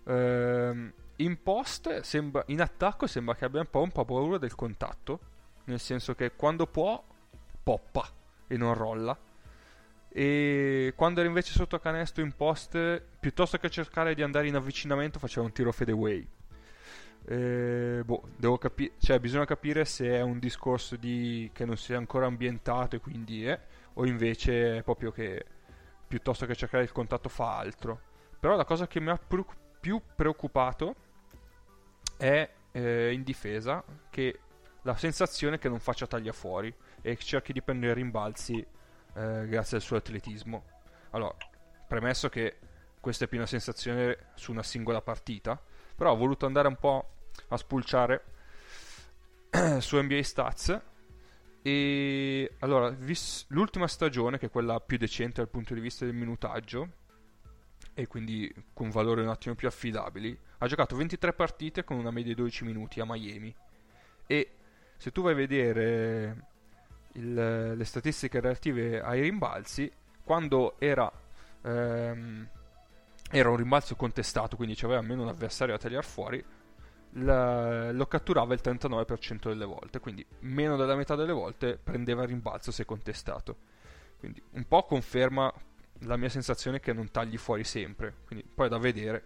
[0.04, 4.54] ehm, in post, sembra, in attacco sembra che abbia un po', un po' paura del
[4.54, 5.20] contatto,
[5.64, 7.04] nel senso che quando può,
[7.62, 8.08] poppa
[8.46, 9.16] e non rolla.
[10.14, 15.18] E quando era invece sotto canestro in post, piuttosto che cercare di andare in avvicinamento,
[15.18, 16.26] faceva un tiro fadeaway.
[17.24, 21.97] Eh, boh, devo capire, cioè bisogna capire se è un discorso di che non sia
[21.97, 23.59] ancora ambientato e quindi è,
[23.94, 25.44] o invece è proprio che
[26.06, 28.01] piuttosto che cercare il contatto fa altro.
[28.39, 29.47] Però la cosa che mi ha pr-
[29.80, 30.94] più preoccupato
[32.18, 34.40] è eh, in difesa che
[34.82, 38.66] la sensazione che non faccia taglia fuori e cerchi di prendere rimbalzi
[39.14, 40.64] eh, grazie al suo atletismo.
[41.10, 41.34] Allora,
[41.86, 42.59] premesso che
[43.01, 45.60] questa è più una sensazione su una singola partita,
[45.97, 47.14] però ho voluto andare un po'
[47.48, 48.24] a spulciare
[49.80, 50.80] su NBA Stats
[51.62, 56.14] e allora, vis- l'ultima stagione, che è quella più decente dal punto di vista del
[56.14, 56.89] minutaggio,
[57.94, 62.34] e quindi con valori un attimo più affidabili, ha giocato 23 partite con una media
[62.34, 63.55] di 12 minuti a Miami.
[64.26, 64.56] E
[64.97, 66.51] se tu vai a vedere
[67.14, 69.90] il, le statistiche relative ai rimbalzi,
[70.24, 71.10] quando era,
[71.62, 72.48] ehm,
[73.30, 76.44] era un rimbalzo contestato, quindi c'aveva almeno un avversario da tagliare fuori,
[77.16, 82.28] la, lo catturava il 39% delle volte, quindi meno della metà delle volte prendeva il
[82.28, 83.70] rimbalzo se contestato.
[84.18, 85.52] Quindi un po' conferma
[86.05, 89.24] la mia sensazione che non tagli fuori sempre, quindi poi è da vedere.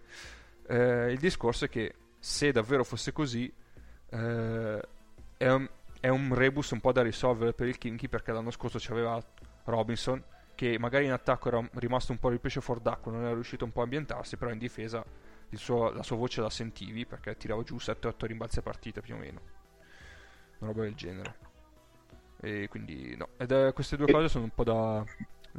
[0.67, 3.51] Eh, il discorso è che se davvero fosse così,
[4.09, 4.81] eh,
[5.37, 5.69] è, un,
[6.07, 9.21] è, un rebus un po' da risolvere per il Kinky perché l'anno scorso c'aveva
[9.65, 10.23] Robinson
[10.55, 13.63] che magari in attacco era rimasto un po' il pesce fuor d'acqua, non era riuscito
[13.63, 15.05] un po' a ambientarsi, però in difesa
[15.53, 19.17] suo, la sua voce la sentivi perché tirava giù 7-8 rimbalzi a partita più o
[19.17, 19.41] meno.
[20.59, 21.35] Una roba del genere.
[22.41, 25.03] E quindi no, ed è, queste due cose sono un po' da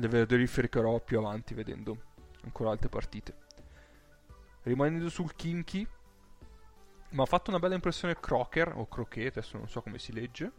[0.00, 1.96] le verificherò più avanti vedendo
[2.44, 3.46] ancora altre partite.
[4.62, 5.86] Rimanendo sul Kinky,
[7.10, 10.50] mi ha fatto una bella impressione Crocker o Croquet, adesso non so come si legge.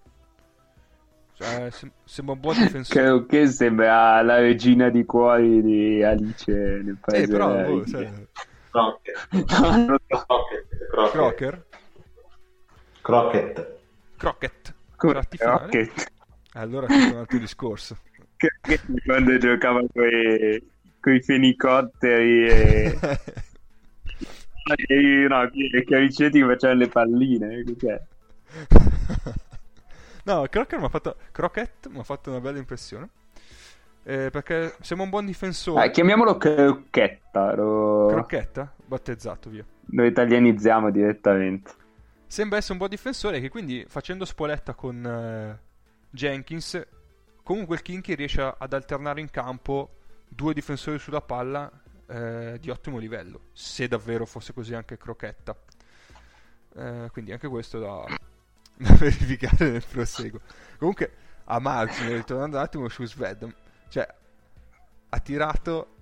[1.34, 3.00] Cioè, sem- sembra un buon difensore.
[3.00, 7.24] Credo che sembra la regina di cuori di Alice nel paese.
[7.24, 8.12] Eh, però, oh, cioè...
[8.72, 9.28] Crocker.
[11.12, 11.66] Crocker.
[13.02, 13.78] Crocket.
[14.18, 15.38] Crocket.
[15.38, 16.12] Crocket.
[16.54, 17.98] Allora c'è un altro discorso.
[19.06, 23.00] Quando giocava con i fenicotteri e...
[24.76, 27.64] e no, i caricetti che facevano le palline.
[27.64, 28.02] Cos'è?
[30.26, 31.16] no, Crocker mi ha fatto...
[31.32, 33.10] Crocket mi ha fatto una bella impressione.
[34.04, 35.86] Eh, perché sembra un buon difensore.
[35.86, 37.56] Eh, chiamiamolo crocchetta.
[37.56, 38.08] Lo...
[38.08, 38.74] Crocchetta?
[38.86, 39.64] Battezzato, via.
[39.92, 41.72] Lo italianizziamo direttamente.
[42.26, 45.60] Sembra essere un buon difensore che quindi facendo spoletta con eh,
[46.12, 46.88] Jenkins,
[47.44, 49.90] comunque il Kinky riesce ad alternare in campo
[50.28, 51.72] due difensori sulla palla
[52.10, 55.56] eh, di ottimo livello, se davvero fosse così anche Crocchetta.
[56.76, 58.06] Eh, quindi anche questo da,
[58.76, 60.42] da verificare nel proseguo.
[60.78, 61.12] Comunque,
[61.46, 63.54] a margine, ritornando un attimo su Sved,
[63.90, 64.08] cioè,
[65.10, 65.96] ha tirato,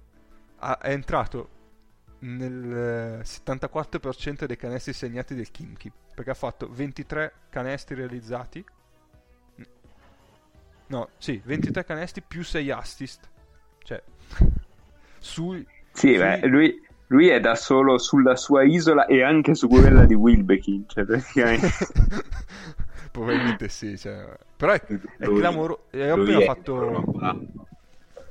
[0.59, 1.49] ha, è entrato
[2.19, 8.65] nel 74% dei canestri segnati del Kimchi, perché ha fatto 23 canestri realizzati.
[10.87, 13.29] No, sì, 23 canestri più 6 assist.
[13.83, 14.01] Cioè,
[15.19, 15.65] sui...
[15.97, 16.39] Sì, sui...
[16.39, 20.85] Beh, lui, lui, è da solo sulla sua isola e anche su quella di Wilbekin,
[20.87, 21.69] cioè praticamente...
[23.11, 24.37] Probabilmente sì, cioè...
[24.55, 25.85] però è, è clamoroso.
[25.89, 27.03] E appena fatto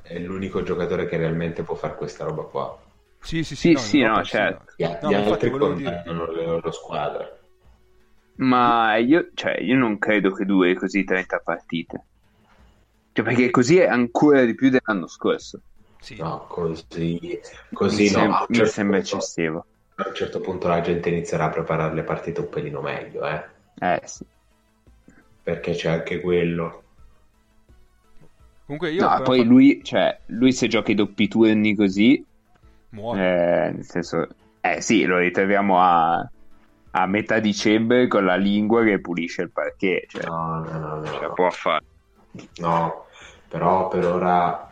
[0.02, 2.78] è l'unico giocatore che realmente può fare questa roba qua.
[3.18, 4.72] Sì, sì, sì, sì, no, no, no certo.
[4.76, 6.02] Gli, no, gli altri dire...
[6.06, 7.38] le loro squadre.
[8.36, 12.04] Ma io, cioè, io non credo che duri così 30 partite.
[13.10, 15.60] Cioè, perché così è ancora di più dell'anno scorso.
[16.00, 16.16] Sì.
[16.16, 17.40] No, così,
[17.72, 19.66] così mi, no, sem- certo mi sembra punto, eccessivo.
[19.96, 23.44] A un certo punto la gente inizierà a preparare le partite un pelino meglio, eh.
[23.78, 24.24] Eh, sì.
[25.42, 26.82] Perché c'è anche quello.
[28.66, 29.48] Comunque io no, poi fatto...
[29.48, 32.24] lui, cioè, lui se gioca i doppi turni così,
[32.90, 33.20] muore.
[33.20, 34.26] Eh, nel senso,
[34.60, 36.28] eh sì, lo ritroviamo a,
[36.90, 40.06] a, metà dicembre con la lingua che pulisce il parquet.
[40.08, 41.04] Cioè, no, no, no, no.
[41.04, 41.84] Ce può fare.
[42.56, 43.06] No,
[43.48, 44.65] però per ora,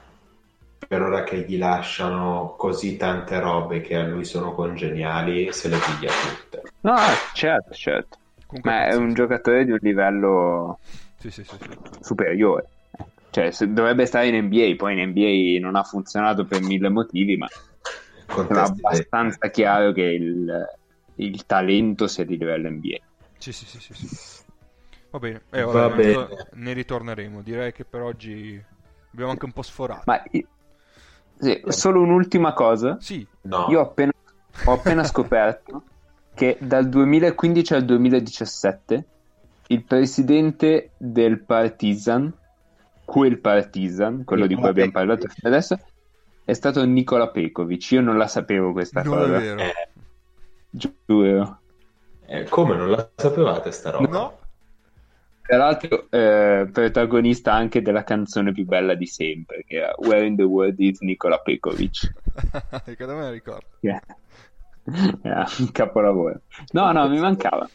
[0.86, 5.78] per ora che gli lasciano così tante robe che a lui sono congeniali, se le
[5.78, 6.62] piglia tutte.
[6.80, 6.96] No,
[7.32, 8.18] certo, certo.
[8.46, 10.78] Comunque Ma è un giocatore di un livello
[11.18, 11.56] sì, sì, sì,
[12.00, 12.68] superiore.
[13.30, 17.48] Cioè, dovrebbe stare in NBA, poi in NBA non ha funzionato per mille motivi, ma
[17.48, 20.66] è abbastanza chiaro che il,
[21.16, 22.98] il, talento sia di livello NBA.
[23.38, 23.94] Sì, sì, sì, sì.
[23.94, 24.42] sì.
[25.10, 26.28] Va bene, eh, ora Va bene.
[26.52, 27.42] ne ritorneremo.
[27.42, 28.62] Direi che per oggi
[29.12, 30.02] abbiamo anche un po' sforato.
[30.06, 30.22] Ma
[31.38, 32.96] sì, solo un'ultima cosa.
[33.00, 33.26] Sì.
[33.42, 33.66] No.
[33.68, 34.12] Io ho appena,
[34.64, 35.82] ho appena scoperto
[36.34, 39.04] che dal 2015 al 2017
[39.68, 42.32] il presidente del Partizan
[43.04, 45.78] quel Partizan, quello Nicola di cui abbiamo parlato fino adesso,
[46.44, 47.92] è stato Nicola Pekovic.
[47.92, 49.36] Io non la sapevo questa non cosa.
[49.36, 49.60] È vero.
[49.60, 49.88] Eh,
[50.70, 51.58] giuro.
[52.26, 54.08] Eh, come non la sapevate sta roba?
[54.08, 54.38] No.
[55.46, 60.36] Tra l'altro, eh, protagonista anche della canzone più bella di sempre, che era Where in
[60.36, 62.12] the World is Nicola Pekovic.
[62.96, 63.66] che me la ricordo.
[63.80, 64.02] Yeah.
[65.22, 66.40] yeah, un capolavoro.
[66.72, 67.68] No, no, mi mancava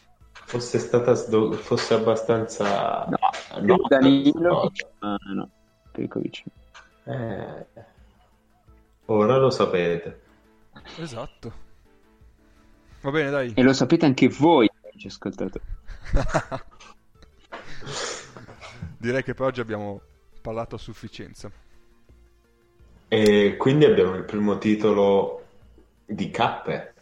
[0.50, 3.18] fosse stata sdo- fosse abbastanza no,
[3.60, 5.50] no Danilo no, no.
[5.92, 6.42] Perkovic
[7.04, 7.66] eh,
[9.06, 10.20] ora lo sapete
[10.96, 11.52] esatto
[13.02, 15.60] va bene dai e lo sapete anche voi ci ascoltate
[19.00, 20.00] direi che per oggi abbiamo
[20.40, 21.50] parlato a sufficienza
[23.08, 25.44] e quindi abbiamo il primo titolo
[26.04, 26.94] di cappe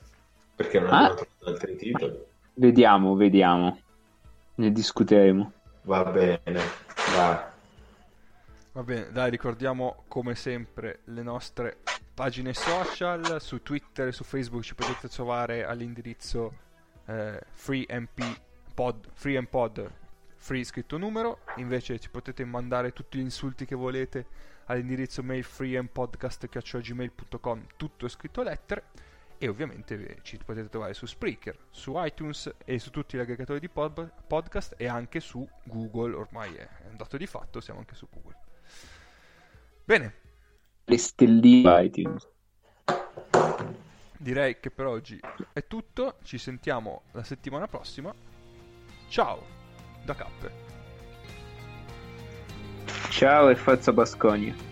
[0.57, 0.97] perché non ah.
[0.97, 2.27] abbiamo trovato altri titoli
[2.59, 3.79] Vediamo, vediamo.
[4.57, 5.53] Ne discuteremo.
[5.83, 6.41] Va bene,
[7.15, 7.39] vai.
[8.73, 11.77] Va bene, dai, ricordiamo come sempre le nostre
[12.15, 16.53] pagine social, su Twitter e su Facebook ci potete trovare all'indirizzo
[17.07, 19.91] eh, freempod, freempod,
[20.39, 24.27] free scritto numero, invece ci potete mandare tutti gli insulti che volete
[24.67, 28.85] all'indirizzo mail freempodcast.gmail.com, tutto scritto lettere
[29.39, 33.69] e ovviamente ci potete trovare su Spreaker, su iTunes e su tutti gli aggregatori di
[33.69, 38.09] pod- podcast e anche su Google, ormai è un dato di fatto, siamo anche su
[38.11, 38.37] Google.
[39.85, 40.15] Bene.
[40.85, 42.29] Le stelline iTunes.
[44.19, 45.21] Direi che per oggi
[45.53, 48.13] è tutto, ci sentiamo la settimana prossima.
[49.09, 49.58] Ciao
[50.09, 50.51] da Cappe.
[53.11, 54.68] Ciao e forza Basconia.